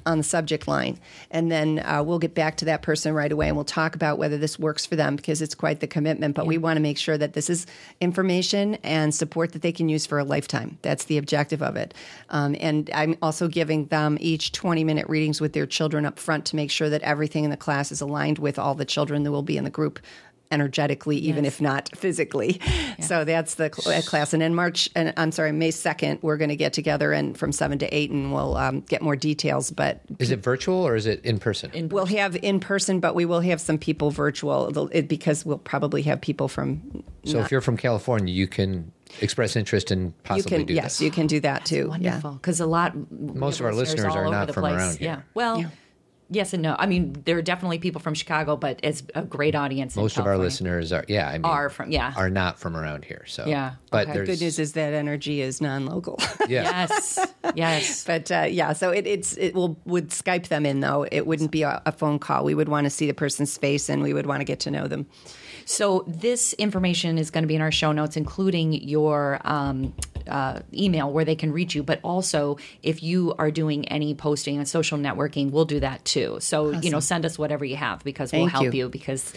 on 0.05 0.17
the 0.17 0.23
subject 0.23 0.67
line. 0.67 0.99
And 1.31 1.51
then 1.51 1.79
uh, 1.79 2.03
we'll 2.03 2.19
get 2.19 2.33
back 2.33 2.57
to 2.57 2.65
that 2.65 2.81
person 2.81 3.13
right 3.13 3.31
away 3.31 3.47
and 3.47 3.55
we'll 3.55 3.65
talk 3.65 3.95
about 3.95 4.17
whether 4.17 4.37
this 4.37 4.57
works 4.57 4.85
for 4.85 4.95
them 4.95 5.15
because 5.15 5.41
it's 5.41 5.55
quite 5.55 5.79
the 5.79 5.87
commitment. 5.87 6.35
But 6.35 6.47
we 6.47 6.57
want 6.57 6.77
to 6.77 6.81
make 6.81 6.97
sure 6.97 7.17
that 7.17 7.33
this 7.33 7.49
is 7.49 7.65
information 8.01 8.75
and 8.75 9.13
support 9.13 9.53
that 9.53 9.61
they 9.61 9.71
can 9.71 9.89
use 9.89 10.05
for 10.05 10.19
a 10.19 10.23
lifetime. 10.23 10.77
That's 10.81 11.05
the 11.05 11.17
objective 11.17 11.61
of 11.61 11.75
it. 11.75 11.93
Um, 12.29 12.55
and 12.59 12.89
I'm 12.93 13.17
also 13.21 13.47
giving 13.47 13.85
them 13.87 14.17
each 14.19 14.51
20 14.51 14.83
minute 14.83 15.07
readings 15.09 15.41
with 15.41 15.53
their 15.53 15.65
children 15.65 16.05
up 16.05 16.19
front 16.19 16.45
to 16.45 16.55
make 16.55 16.71
sure 16.71 16.89
that 16.89 17.01
everything 17.01 17.43
in 17.43 17.49
the 17.49 17.57
class 17.57 17.91
is 17.91 18.01
aligned 18.01 18.39
with 18.39 18.57
all 18.57 18.75
the 18.75 18.85
children 18.85 19.23
that 19.23 19.31
will 19.31 19.41
be 19.41 19.57
in 19.57 19.63
the 19.63 19.69
group 19.69 19.99
energetically, 20.51 21.17
even 21.17 21.43
Yes. 21.43 21.53
if 21.55 21.61
not 21.61 21.89
physically. 21.95 22.59
So 22.99 23.23
that's 23.25 23.55
the 23.55 23.69
cl- 23.73 23.97
uh, 23.97 24.01
class. 24.01 24.33
And 24.33 24.41
in 24.41 24.55
March, 24.55 24.89
and 24.95 25.13
I'm 25.17 25.31
sorry, 25.31 25.51
May 25.51 25.69
2nd, 25.69 26.19
we're 26.23 26.37
going 26.37 26.49
to 26.49 26.55
get 26.55 26.73
together 26.73 27.13
and 27.13 27.37
from 27.37 27.51
7 27.51 27.77
to 27.79 27.85
8 27.95 28.09
and 28.11 28.33
we'll 28.33 28.57
um, 28.57 28.81
get 28.81 29.01
more 29.01 29.15
details. 29.15 29.69
But 29.71 30.01
is 30.19 30.31
it 30.31 30.39
virtual 30.43 30.77
or 30.87 30.95
is 30.95 31.05
it 31.05 31.23
in 31.23 31.37
person 31.37 31.89
we'll 31.91 32.05
have 32.07 32.35
in 32.37 32.59
person, 32.59 32.99
but 32.99 33.13
we 33.15 33.25
will 33.25 33.41
have 33.41 33.61
some 33.61 33.77
people 33.77 34.09
virtual 34.11 34.69
It'll- 34.69 34.87
because 35.03 35.45
we'll 35.45 35.57
probably 35.59 36.01
have 36.03 36.21
people 36.21 36.47
from. 36.47 37.03
So 37.25 37.39
if 37.39 37.51
you're 37.51 37.61
from 37.61 37.77
California, 37.77 38.33
you 38.33 38.47
can 38.47 38.91
express 39.21 39.55
interest 39.55 39.91
and 39.91 40.07
You 40.07 40.13
possibly 40.23 40.57
can, 40.57 40.65
do 40.65 40.73
yes, 40.73 40.83
this. 40.97 41.01
you 41.01 41.11
can 41.11 41.27
do 41.27 41.39
that 41.41 41.65
too. 41.65 41.89
Wonderful. 41.89 42.31
Because 42.33 42.59
a 42.59 42.65
lot. 42.65 42.93
Most 43.11 43.59
of 43.59 43.65
our 43.65 43.73
listeners 43.73 44.13
are 44.15 44.29
not 44.29 44.53
from 44.53 44.65
around 44.65 44.97
here. 44.97 45.07
Yeah. 45.07 45.21
Well, 45.33 45.65
yes 46.29 46.53
and 46.53 46.63
no. 46.63 46.75
I 46.77 46.85
mean, 46.85 47.13
there 47.25 47.37
are 47.37 47.41
definitely 47.41 47.79
people 47.79 48.01
from 48.01 48.13
Chicago, 48.13 48.55
but 48.55 48.79
it's 48.83 49.03
a 49.15 49.21
great 49.23 49.55
audience. 49.55 49.95
in 49.95 50.01
Most 50.01 50.17
of 50.17 50.25
our 50.25 50.37
listeners 50.37 50.91
are, 50.91 51.05
yeah, 51.07 51.27
I 51.29 51.33
mean, 51.33 51.45
Are 51.45 51.69
from- 51.69 51.91
yeah. 51.91 52.13
are 52.17 52.29
not 52.29 52.59
from 52.59 52.75
around 52.75 53.05
here. 53.05 53.23
So 53.27 53.45
Yeah, 53.45 53.73
but 53.91 54.03
okay. 54.07 54.13
there's 54.13 54.29
Good 54.29 54.41
news 54.41 54.59
is 54.59 54.73
that 54.73 54.93
energy 54.93 55.41
is 55.41 55.61
non-local. 55.61 56.19
yeah, 56.47 56.63
Yes. 56.87 57.19
Yes. 57.55 58.03
But 58.07 58.31
uh, 58.31 58.47
yeah, 58.49 58.73
so 58.73 58.91
it, 58.91 59.05
it's 59.07 59.35
it 59.37 59.53
will 59.53 59.79
would 59.85 60.09
Skype 60.09 60.47
them 60.47 60.65
in 60.65 60.79
though. 60.79 61.05
It 61.11 61.25
wouldn't 61.27 61.51
be 61.51 61.63
a, 61.63 61.81
a 61.85 61.91
phone 61.91 62.19
call. 62.19 62.43
We 62.43 62.55
would 62.55 62.69
want 62.69 62.85
to 62.85 62.89
see 62.89 63.07
the 63.07 63.13
person's 63.13 63.57
face 63.57 63.89
and 63.89 64.01
we 64.03 64.13
would 64.13 64.25
want 64.25 64.41
to 64.41 64.45
get 64.45 64.59
to 64.61 64.71
know 64.71 64.87
them. 64.87 65.05
So 65.65 66.05
this 66.07 66.53
information 66.53 67.17
is 67.17 67.29
going 67.29 67.43
to 67.43 67.47
be 67.47 67.55
in 67.55 67.61
our 67.61 67.71
show 67.73 67.91
notes, 67.91 68.15
including 68.15 68.71
your 68.73 69.41
um, 69.43 69.93
uh, 70.27 70.61
email 70.73 71.11
where 71.11 71.25
they 71.25 71.35
can 71.35 71.51
reach 71.51 71.75
you. 71.75 71.83
But 71.83 71.99
also, 72.03 72.57
if 72.83 73.03
you 73.03 73.33
are 73.37 73.51
doing 73.51 73.87
any 73.87 74.13
posting 74.13 74.59
on 74.59 74.65
social 74.65 74.97
networking, 74.97 75.51
we'll 75.51 75.65
do 75.65 75.79
that 75.79 76.03
too. 76.05 76.37
So 76.39 76.71
you 76.71 76.89
know, 76.89 76.99
send 76.99 77.25
us 77.25 77.37
whatever 77.37 77.65
you 77.65 77.75
have 77.75 78.03
because 78.03 78.31
we'll 78.31 78.47
help 78.47 78.65
you. 78.65 78.71
you. 78.71 78.89
Because 78.89 79.33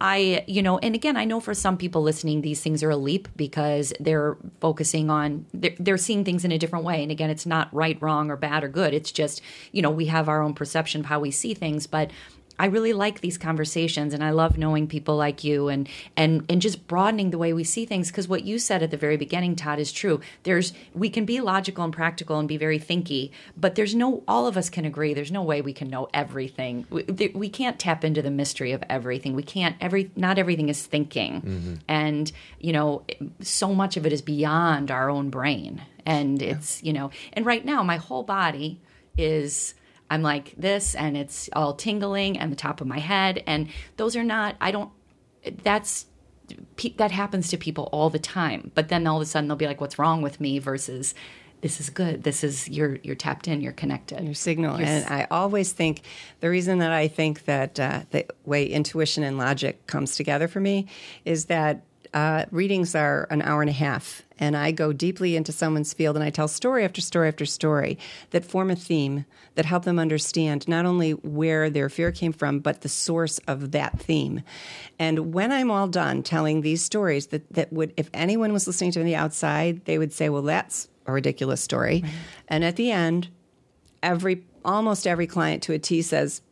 I, 0.00 0.44
you 0.46 0.62
know, 0.62 0.78
and 0.78 0.94
again, 0.94 1.16
I 1.16 1.24
know 1.24 1.40
for 1.40 1.54
some 1.54 1.76
people 1.76 2.02
listening, 2.02 2.42
these 2.42 2.60
things 2.60 2.82
are 2.82 2.90
a 2.90 2.96
leap 2.96 3.28
because 3.36 3.92
they're 3.98 4.36
focusing 4.60 5.10
on 5.10 5.46
they're, 5.54 5.74
they're 5.78 5.96
seeing 5.96 6.24
things 6.24 6.44
in 6.44 6.52
a 6.52 6.58
different 6.58 6.84
way. 6.84 7.02
And 7.02 7.10
again, 7.10 7.30
it's 7.30 7.46
not 7.46 7.72
right, 7.74 8.00
wrong, 8.00 8.30
or 8.30 8.36
bad 8.36 8.64
or 8.64 8.68
good. 8.68 8.94
It's 8.94 9.12
just 9.12 9.40
you 9.72 9.82
know 9.82 9.90
we 9.90 10.06
have 10.06 10.28
our 10.28 10.42
own 10.42 10.54
perception 10.54 11.00
of 11.00 11.06
how 11.06 11.20
we 11.20 11.30
see 11.30 11.54
things, 11.54 11.86
but 11.86 12.10
I 12.58 12.66
really 12.66 12.92
like 12.92 13.20
these 13.20 13.38
conversations 13.38 14.14
and 14.14 14.22
I 14.22 14.30
love 14.30 14.58
knowing 14.58 14.86
people 14.86 15.16
like 15.16 15.44
you 15.44 15.68
and 15.68 15.88
and 16.16 16.44
and 16.48 16.60
just 16.60 16.86
broadening 16.86 17.30
the 17.30 17.38
way 17.38 17.52
we 17.52 17.64
see 17.64 17.84
things 17.84 18.10
because 18.10 18.28
what 18.28 18.44
you 18.44 18.58
said 18.58 18.82
at 18.82 18.90
the 18.90 18.96
very 18.96 19.16
beginning 19.16 19.56
Todd 19.56 19.78
is 19.78 19.92
true. 19.92 20.20
There's 20.42 20.72
we 20.94 21.10
can 21.10 21.24
be 21.24 21.40
logical 21.40 21.84
and 21.84 21.92
practical 21.92 22.38
and 22.38 22.48
be 22.48 22.56
very 22.56 22.78
thinky, 22.78 23.30
but 23.56 23.74
there's 23.74 23.94
no 23.94 24.22
all 24.26 24.46
of 24.46 24.56
us 24.56 24.70
can 24.70 24.84
agree 24.84 25.14
there's 25.14 25.32
no 25.32 25.42
way 25.42 25.60
we 25.60 25.72
can 25.72 25.88
know 25.88 26.08
everything. 26.14 26.86
We, 26.90 27.32
we 27.34 27.48
can't 27.48 27.78
tap 27.78 28.04
into 28.04 28.22
the 28.22 28.30
mystery 28.30 28.72
of 28.72 28.82
everything. 28.88 29.34
We 29.34 29.42
can't 29.42 29.76
every 29.80 30.10
not 30.16 30.38
everything 30.38 30.68
is 30.68 30.84
thinking. 30.84 31.42
Mm-hmm. 31.42 31.74
And 31.88 32.32
you 32.60 32.72
know, 32.72 33.04
so 33.40 33.74
much 33.74 33.96
of 33.96 34.06
it 34.06 34.12
is 34.12 34.22
beyond 34.22 34.90
our 34.90 35.10
own 35.10 35.30
brain. 35.30 35.82
And 36.04 36.40
it's, 36.40 36.82
you 36.84 36.92
know, 36.92 37.10
and 37.32 37.44
right 37.44 37.64
now 37.64 37.82
my 37.82 37.96
whole 37.96 38.22
body 38.22 38.80
is 39.18 39.74
I'm 40.10 40.22
like 40.22 40.54
this 40.56 40.94
and 40.94 41.16
it's 41.16 41.48
all 41.52 41.74
tingling 41.74 42.38
and 42.38 42.52
the 42.52 42.56
top 42.56 42.80
of 42.80 42.86
my 42.86 42.98
head. 42.98 43.42
And 43.46 43.68
those 43.96 44.16
are 44.16 44.24
not, 44.24 44.56
I 44.60 44.70
don't, 44.70 44.90
that's, 45.62 46.06
that 46.96 47.10
happens 47.10 47.48
to 47.48 47.56
people 47.56 47.88
all 47.92 48.10
the 48.10 48.18
time. 48.18 48.70
But 48.74 48.88
then 48.88 49.06
all 49.06 49.16
of 49.16 49.22
a 49.22 49.26
sudden 49.26 49.48
they'll 49.48 49.56
be 49.56 49.66
like, 49.66 49.80
what's 49.80 49.98
wrong 49.98 50.22
with 50.22 50.40
me 50.40 50.58
versus, 50.58 51.14
this 51.60 51.80
is 51.80 51.90
good. 51.90 52.22
This 52.22 52.44
is 52.44 52.68
you're 52.68 52.98
you're 53.02 53.16
tapped 53.16 53.48
in. 53.48 53.60
You're 53.60 53.72
connected. 53.72 54.22
Your 54.22 54.34
signal. 54.34 54.76
And 54.76 55.04
I 55.06 55.26
always 55.30 55.72
think 55.72 56.02
the 56.40 56.50
reason 56.50 56.78
that 56.78 56.92
I 56.92 57.08
think 57.08 57.44
that 57.46 57.80
uh, 57.80 58.02
the 58.10 58.26
way 58.44 58.66
intuition 58.66 59.24
and 59.24 59.38
logic 59.38 59.86
comes 59.86 60.16
together 60.16 60.48
for 60.48 60.60
me 60.60 60.86
is 61.24 61.46
that 61.46 61.82
uh, 62.12 62.44
readings 62.50 62.94
are 62.94 63.26
an 63.30 63.42
hour 63.42 63.62
and 63.62 63.70
a 63.70 63.74
half, 63.74 64.22
and 64.38 64.56
I 64.56 64.70
go 64.70 64.92
deeply 64.92 65.36
into 65.36 65.52
someone's 65.52 65.92
field 65.92 66.16
and 66.16 66.24
I 66.24 66.30
tell 66.30 66.48
story 66.48 66.84
after 66.84 67.00
story 67.00 67.28
after 67.28 67.46
story 67.46 67.98
that 68.30 68.44
form 68.44 68.70
a 68.70 68.76
theme 68.76 69.24
that 69.54 69.64
help 69.64 69.84
them 69.84 69.98
understand 69.98 70.68
not 70.68 70.86
only 70.86 71.12
where 71.12 71.70
their 71.70 71.88
fear 71.88 72.12
came 72.12 72.32
from, 72.32 72.60
but 72.60 72.82
the 72.82 72.88
source 72.88 73.38
of 73.46 73.72
that 73.72 73.98
theme. 73.98 74.42
And 74.98 75.32
when 75.32 75.52
I'm 75.52 75.70
all 75.70 75.88
done 75.88 76.22
telling 76.22 76.60
these 76.60 76.82
stories, 76.82 77.28
that, 77.28 77.50
that 77.52 77.72
would, 77.72 77.94
if 77.96 78.10
anyone 78.12 78.52
was 78.52 78.66
listening 78.66 78.92
to 78.92 79.04
me 79.04 79.14
outside, 79.14 79.84
they 79.84 79.98
would 79.98 80.12
say, 80.12 80.28
well, 80.28 80.42
that's 80.42 80.88
a 81.06 81.12
ridiculous 81.12 81.60
story. 81.60 82.02
Right. 82.02 82.12
And 82.48 82.64
at 82.64 82.76
the 82.76 82.90
end, 82.90 83.28
every 84.02 84.44
almost 84.64 85.06
every 85.06 85.26
client 85.26 85.62
to 85.62 85.72
a 85.72 85.78
T 85.78 86.02
says, 86.02 86.42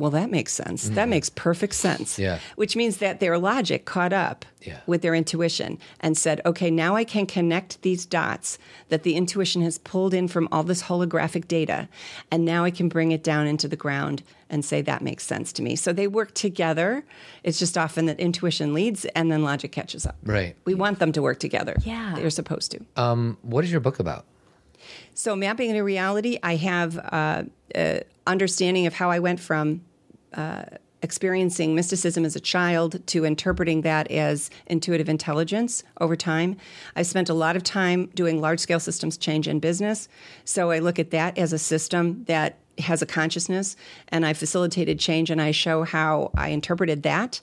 well, 0.00 0.10
that 0.12 0.30
makes 0.30 0.54
sense. 0.54 0.86
Mm-hmm. 0.86 0.94
That 0.94 1.08
makes 1.10 1.28
perfect 1.28 1.74
sense. 1.74 2.18
Yeah. 2.18 2.38
Which 2.56 2.74
means 2.74 2.96
that 2.96 3.20
their 3.20 3.36
logic 3.36 3.84
caught 3.84 4.14
up 4.14 4.46
yeah. 4.62 4.80
with 4.86 5.02
their 5.02 5.14
intuition 5.14 5.78
and 6.00 6.16
said, 6.16 6.40
okay, 6.46 6.70
now 6.70 6.96
I 6.96 7.04
can 7.04 7.26
connect 7.26 7.82
these 7.82 8.06
dots 8.06 8.58
that 8.88 9.02
the 9.02 9.14
intuition 9.14 9.60
has 9.60 9.76
pulled 9.76 10.14
in 10.14 10.26
from 10.26 10.48
all 10.50 10.62
this 10.62 10.84
holographic 10.84 11.46
data. 11.46 11.86
And 12.30 12.46
now 12.46 12.64
I 12.64 12.70
can 12.70 12.88
bring 12.88 13.12
it 13.12 13.22
down 13.22 13.46
into 13.46 13.68
the 13.68 13.76
ground 13.76 14.22
and 14.48 14.64
say, 14.64 14.80
that 14.80 15.02
makes 15.02 15.22
sense 15.24 15.52
to 15.52 15.62
me. 15.62 15.76
So 15.76 15.92
they 15.92 16.06
work 16.06 16.32
together. 16.32 17.04
It's 17.44 17.58
just 17.58 17.76
often 17.76 18.06
that 18.06 18.18
intuition 18.18 18.72
leads 18.72 19.04
and 19.04 19.30
then 19.30 19.42
logic 19.42 19.70
catches 19.70 20.06
up. 20.06 20.16
Right. 20.24 20.56
We 20.64 20.74
want 20.74 20.98
them 20.98 21.12
to 21.12 21.20
work 21.20 21.40
together. 21.40 21.76
Yeah. 21.84 22.14
They're 22.16 22.30
supposed 22.30 22.70
to. 22.70 22.80
Um, 22.96 23.36
what 23.42 23.64
is 23.64 23.70
your 23.70 23.80
book 23.80 23.98
about? 23.98 24.24
So, 25.12 25.36
mapping 25.36 25.68
into 25.68 25.84
reality, 25.84 26.38
I 26.42 26.56
have 26.56 26.96
uh, 26.96 27.42
uh, 27.74 28.00
understanding 28.26 28.86
of 28.86 28.94
how 28.94 29.10
I 29.10 29.18
went 29.18 29.38
from 29.38 29.82
uh, 30.34 30.64
experiencing 31.02 31.74
mysticism 31.74 32.24
as 32.24 32.36
a 32.36 32.40
child 32.40 33.04
to 33.06 33.24
interpreting 33.24 33.82
that 33.82 34.10
as 34.10 34.50
intuitive 34.66 35.08
intelligence 35.08 35.82
over 36.00 36.14
time. 36.14 36.56
I 36.94 37.02
spent 37.02 37.28
a 37.28 37.34
lot 37.34 37.56
of 37.56 37.62
time 37.62 38.06
doing 38.14 38.40
large 38.40 38.60
scale 38.60 38.80
systems 38.80 39.16
change 39.16 39.48
in 39.48 39.60
business. 39.60 40.08
So 40.44 40.70
I 40.70 40.78
look 40.78 40.98
at 40.98 41.10
that 41.10 41.38
as 41.38 41.52
a 41.52 41.58
system 41.58 42.24
that 42.24 42.58
has 42.80 43.02
a 43.02 43.06
consciousness, 43.06 43.76
and 44.08 44.26
I 44.26 44.32
facilitated 44.32 44.98
change 44.98 45.30
and 45.30 45.40
I 45.40 45.50
show 45.52 45.84
how 45.84 46.30
I 46.36 46.48
interpreted 46.48 47.02
that. 47.02 47.40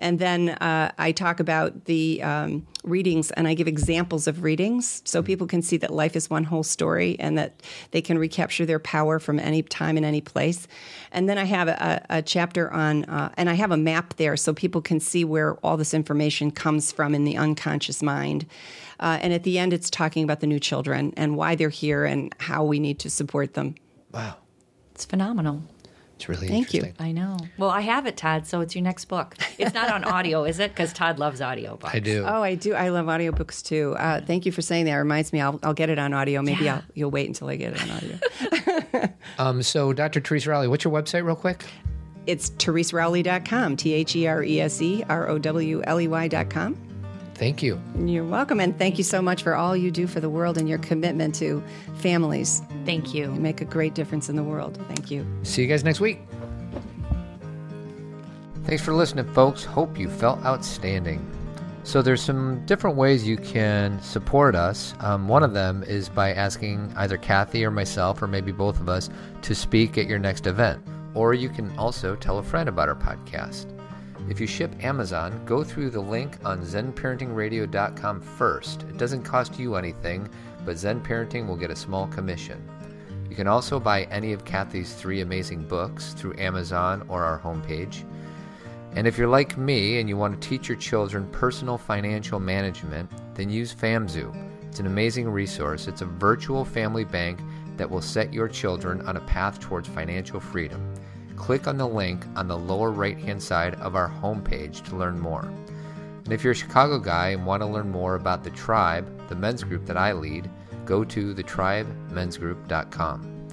And 0.00 0.18
then 0.18 0.48
uh, 0.48 0.90
I 0.98 1.12
talk 1.12 1.40
about 1.40 1.84
the 1.84 2.22
um, 2.22 2.66
readings 2.82 3.30
and 3.32 3.46
I 3.46 3.52
give 3.52 3.68
examples 3.68 4.26
of 4.26 4.42
readings 4.42 5.02
so 5.04 5.22
people 5.22 5.46
can 5.46 5.60
see 5.60 5.76
that 5.76 5.92
life 5.92 6.16
is 6.16 6.30
one 6.30 6.44
whole 6.44 6.62
story 6.62 7.16
and 7.20 7.36
that 7.36 7.62
they 7.90 8.00
can 8.00 8.18
recapture 8.18 8.64
their 8.64 8.78
power 8.78 9.18
from 9.18 9.38
any 9.38 9.62
time 9.62 9.98
and 9.98 10.06
any 10.06 10.22
place. 10.22 10.66
And 11.12 11.28
then 11.28 11.36
I 11.36 11.44
have 11.44 11.68
a, 11.68 12.06
a 12.08 12.22
chapter 12.22 12.72
on, 12.72 13.04
uh, 13.04 13.32
and 13.36 13.50
I 13.50 13.54
have 13.54 13.70
a 13.70 13.76
map 13.76 14.14
there 14.16 14.38
so 14.38 14.54
people 14.54 14.80
can 14.80 15.00
see 15.00 15.22
where 15.22 15.56
all 15.56 15.76
this 15.76 15.92
information 15.92 16.50
comes 16.50 16.90
from 16.90 17.14
in 17.14 17.24
the 17.24 17.36
unconscious 17.36 18.02
mind. 18.02 18.46
Uh, 18.98 19.18
and 19.20 19.34
at 19.34 19.42
the 19.42 19.58
end, 19.58 19.74
it's 19.74 19.90
talking 19.90 20.24
about 20.24 20.40
the 20.40 20.46
new 20.46 20.58
children 20.58 21.12
and 21.16 21.36
why 21.36 21.54
they're 21.54 21.68
here 21.68 22.06
and 22.06 22.34
how 22.38 22.64
we 22.64 22.80
need 22.80 22.98
to 23.00 23.10
support 23.10 23.52
them. 23.52 23.74
Wow. 24.12 24.36
It's 25.00 25.06
phenomenal. 25.06 25.62
It's 26.16 26.28
really 26.28 26.46
Thank 26.46 26.74
you. 26.74 26.92
I 26.98 27.12
know. 27.12 27.38
Well, 27.56 27.70
I 27.70 27.80
have 27.80 28.04
it, 28.04 28.18
Todd. 28.18 28.46
So 28.46 28.60
it's 28.60 28.74
your 28.74 28.84
next 28.84 29.06
book. 29.06 29.34
It's 29.56 29.72
not 29.72 29.90
on 29.90 30.04
audio, 30.04 30.44
is 30.44 30.58
it? 30.58 30.72
Because 30.72 30.92
Todd 30.92 31.18
loves 31.18 31.40
audio 31.40 31.76
books. 31.78 31.94
I 31.94 32.00
do. 32.00 32.22
Oh, 32.26 32.42
I 32.42 32.54
do. 32.54 32.74
I 32.74 32.90
love 32.90 33.06
audiobooks 33.06 33.64
too. 33.64 33.96
Uh, 33.98 34.20
thank 34.20 34.44
you 34.44 34.52
for 34.52 34.60
saying 34.60 34.84
that. 34.84 34.90
It 34.90 34.96
reminds 34.96 35.32
me, 35.32 35.40
I'll, 35.40 35.58
I'll 35.62 35.72
get 35.72 35.88
it 35.88 35.98
on 35.98 36.12
audio. 36.12 36.42
Maybe 36.42 36.66
yeah. 36.66 36.74
I'll, 36.74 36.82
you'll 36.92 37.10
wait 37.10 37.28
until 37.28 37.48
I 37.48 37.56
get 37.56 37.72
it 37.72 37.82
on 37.82 37.90
audio. 37.90 39.14
um, 39.38 39.62
so, 39.62 39.94
Dr. 39.94 40.20
Teresa 40.20 40.50
Rowley, 40.50 40.68
what's 40.68 40.84
your 40.84 40.92
website, 40.92 41.24
real 41.24 41.34
quick? 41.34 41.64
It's 42.26 42.50
thereserowley.com. 42.50 43.78
T 43.78 43.94
H 43.94 44.14
E 44.16 44.26
R 44.26 44.44
E 44.44 44.60
S 44.60 44.82
E 44.82 45.02
R 45.08 45.30
O 45.30 45.38
W 45.38 45.80
L 45.86 45.98
E 45.98 46.08
Y.com. 46.08 46.89
Thank 47.40 47.62
you. 47.62 47.80
You're 47.96 48.22
welcome. 48.22 48.60
And 48.60 48.78
thank 48.78 48.98
you 48.98 49.02
so 49.02 49.22
much 49.22 49.42
for 49.42 49.54
all 49.54 49.74
you 49.74 49.90
do 49.90 50.06
for 50.06 50.20
the 50.20 50.28
world 50.28 50.58
and 50.58 50.68
your 50.68 50.76
commitment 50.76 51.34
to 51.36 51.62
families. 51.94 52.60
Thank 52.84 53.14
you. 53.14 53.32
You 53.32 53.40
make 53.40 53.62
a 53.62 53.64
great 53.64 53.94
difference 53.94 54.28
in 54.28 54.36
the 54.36 54.42
world. 54.42 54.78
Thank 54.88 55.10
you. 55.10 55.26
See 55.42 55.62
you 55.62 55.66
guys 55.66 55.82
next 55.82 56.00
week. 56.00 56.20
Thanks 58.64 58.84
for 58.84 58.92
listening, 58.92 59.24
folks. 59.32 59.64
Hope 59.64 59.98
you 59.98 60.10
felt 60.10 60.44
outstanding. 60.44 61.26
So, 61.82 62.02
there's 62.02 62.22
some 62.22 62.62
different 62.66 62.98
ways 62.98 63.26
you 63.26 63.38
can 63.38 64.02
support 64.02 64.54
us. 64.54 64.92
Um, 65.00 65.26
one 65.26 65.42
of 65.42 65.54
them 65.54 65.82
is 65.84 66.10
by 66.10 66.34
asking 66.34 66.92
either 66.94 67.16
Cathy 67.16 67.64
or 67.64 67.70
myself, 67.70 68.20
or 68.20 68.26
maybe 68.26 68.52
both 68.52 68.78
of 68.80 68.90
us, 68.90 69.08
to 69.40 69.54
speak 69.54 69.96
at 69.96 70.06
your 70.06 70.18
next 70.18 70.46
event. 70.46 70.82
Or 71.14 71.32
you 71.32 71.48
can 71.48 71.74
also 71.78 72.16
tell 72.16 72.36
a 72.36 72.42
friend 72.42 72.68
about 72.68 72.90
our 72.90 72.94
podcast. 72.94 73.79
If 74.30 74.40
you 74.40 74.46
ship 74.46 74.84
Amazon, 74.84 75.44
go 75.44 75.64
through 75.64 75.90
the 75.90 76.00
link 76.00 76.38
on 76.44 76.62
ZenParentingRadio.com 76.62 78.20
first. 78.20 78.84
It 78.84 78.96
doesn't 78.96 79.24
cost 79.24 79.58
you 79.58 79.74
anything, 79.74 80.28
but 80.64 80.78
Zen 80.78 81.00
Parenting 81.00 81.48
will 81.48 81.56
get 81.56 81.72
a 81.72 81.76
small 81.76 82.06
commission. 82.06 82.62
You 83.28 83.34
can 83.34 83.48
also 83.48 83.80
buy 83.80 84.04
any 84.04 84.32
of 84.32 84.44
Cathy's 84.44 84.94
three 84.94 85.22
amazing 85.22 85.66
books 85.66 86.12
through 86.12 86.38
Amazon 86.38 87.04
or 87.08 87.24
our 87.24 87.40
homepage. 87.40 88.04
And 88.94 89.04
if 89.04 89.18
you're 89.18 89.26
like 89.26 89.58
me 89.58 89.98
and 89.98 90.08
you 90.08 90.16
want 90.16 90.40
to 90.40 90.48
teach 90.48 90.68
your 90.68 90.78
children 90.78 91.28
personal 91.32 91.76
financial 91.76 92.38
management, 92.38 93.10
then 93.34 93.50
use 93.50 93.74
FamZoo. 93.74 94.32
It's 94.68 94.78
an 94.78 94.86
amazing 94.86 95.28
resource. 95.28 95.88
It's 95.88 96.02
a 96.02 96.06
virtual 96.06 96.64
family 96.64 97.04
bank 97.04 97.40
that 97.76 97.90
will 97.90 98.00
set 98.00 98.32
your 98.32 98.46
children 98.46 99.00
on 99.08 99.16
a 99.16 99.20
path 99.22 99.58
towards 99.58 99.88
financial 99.88 100.38
freedom 100.38 100.94
click 101.40 101.66
on 101.66 101.78
the 101.78 101.88
link 101.88 102.26
on 102.36 102.46
the 102.46 102.58
lower 102.58 102.90
right 102.90 103.16
hand 103.16 103.42
side 103.42 103.74
of 103.76 103.96
our 103.96 104.10
homepage 104.10 104.84
to 104.84 104.94
learn 104.94 105.18
more. 105.18 105.50
And 106.24 106.34
if 106.34 106.44
you're 106.44 106.52
a 106.52 106.54
Chicago 106.54 106.98
guy 106.98 107.30
and 107.30 107.46
want 107.46 107.62
to 107.62 107.66
learn 107.66 107.90
more 107.90 108.16
about 108.16 108.44
the 108.44 108.50
tribe, 108.50 109.08
the 109.30 109.34
men's 109.34 109.64
group 109.64 109.86
that 109.86 109.96
I 109.96 110.12
lead, 110.12 110.50
go 110.84 111.02
to 111.02 111.34
thetribemensgroup.com. 111.34 113.48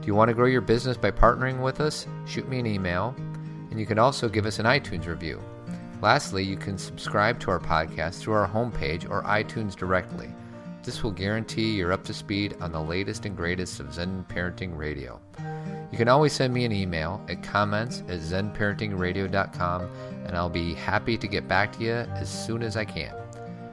Do 0.00 0.06
you 0.06 0.14
want 0.14 0.28
to 0.28 0.34
grow 0.34 0.46
your 0.46 0.60
business 0.60 0.96
by 0.96 1.10
partnering 1.10 1.60
with 1.60 1.80
us? 1.80 2.06
Shoot 2.24 2.48
me 2.48 2.60
an 2.60 2.66
email, 2.66 3.16
and 3.70 3.80
you 3.80 3.84
can 3.84 3.98
also 3.98 4.28
give 4.28 4.46
us 4.46 4.60
an 4.60 4.66
iTunes 4.66 5.08
review. 5.08 5.40
Lastly, 6.00 6.44
you 6.44 6.56
can 6.56 6.78
subscribe 6.78 7.40
to 7.40 7.50
our 7.50 7.58
podcast 7.58 8.20
through 8.20 8.34
our 8.34 8.48
homepage 8.48 9.10
or 9.10 9.24
iTunes 9.24 9.74
directly. 9.74 10.32
This 10.84 11.02
will 11.02 11.10
guarantee 11.10 11.74
you're 11.74 11.92
up 11.92 12.04
to 12.04 12.14
speed 12.14 12.56
on 12.60 12.70
the 12.70 12.80
latest 12.80 13.26
and 13.26 13.36
greatest 13.36 13.80
of 13.80 13.92
Zen 13.92 14.24
Parenting 14.28 14.78
Radio. 14.78 15.20
You 15.90 15.96
can 15.98 16.08
always 16.08 16.32
send 16.32 16.52
me 16.52 16.64
an 16.64 16.72
email 16.72 17.24
at 17.28 17.42
comments 17.42 18.02
at 18.08 18.20
zenparentingradio.com 18.20 19.88
and 20.26 20.36
I'll 20.36 20.50
be 20.50 20.74
happy 20.74 21.16
to 21.16 21.26
get 21.26 21.48
back 21.48 21.72
to 21.78 21.82
you 21.82 21.92
as 21.92 22.28
soon 22.28 22.62
as 22.62 22.76
I 22.76 22.84
can. 22.84 23.14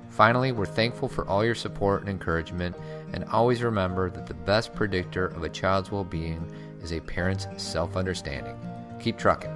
Finally, 0.09 0.53
we're 0.53 0.65
thankful 0.65 1.09
for 1.09 1.27
all 1.27 1.43
your 1.43 1.55
support 1.55 1.99
and 1.99 2.09
encouragement, 2.09 2.73
and 3.11 3.25
always 3.25 3.61
remember 3.61 4.09
that 4.09 4.25
the 4.25 4.33
best 4.33 4.73
predictor 4.73 5.25
of 5.27 5.43
a 5.43 5.49
child's 5.49 5.91
well 5.91 6.05
being 6.05 6.49
is 6.81 6.93
a 6.93 7.01
parent's 7.01 7.47
self 7.57 7.97
understanding. 7.97 8.55
Keep 9.01 9.17
trucking. 9.17 9.51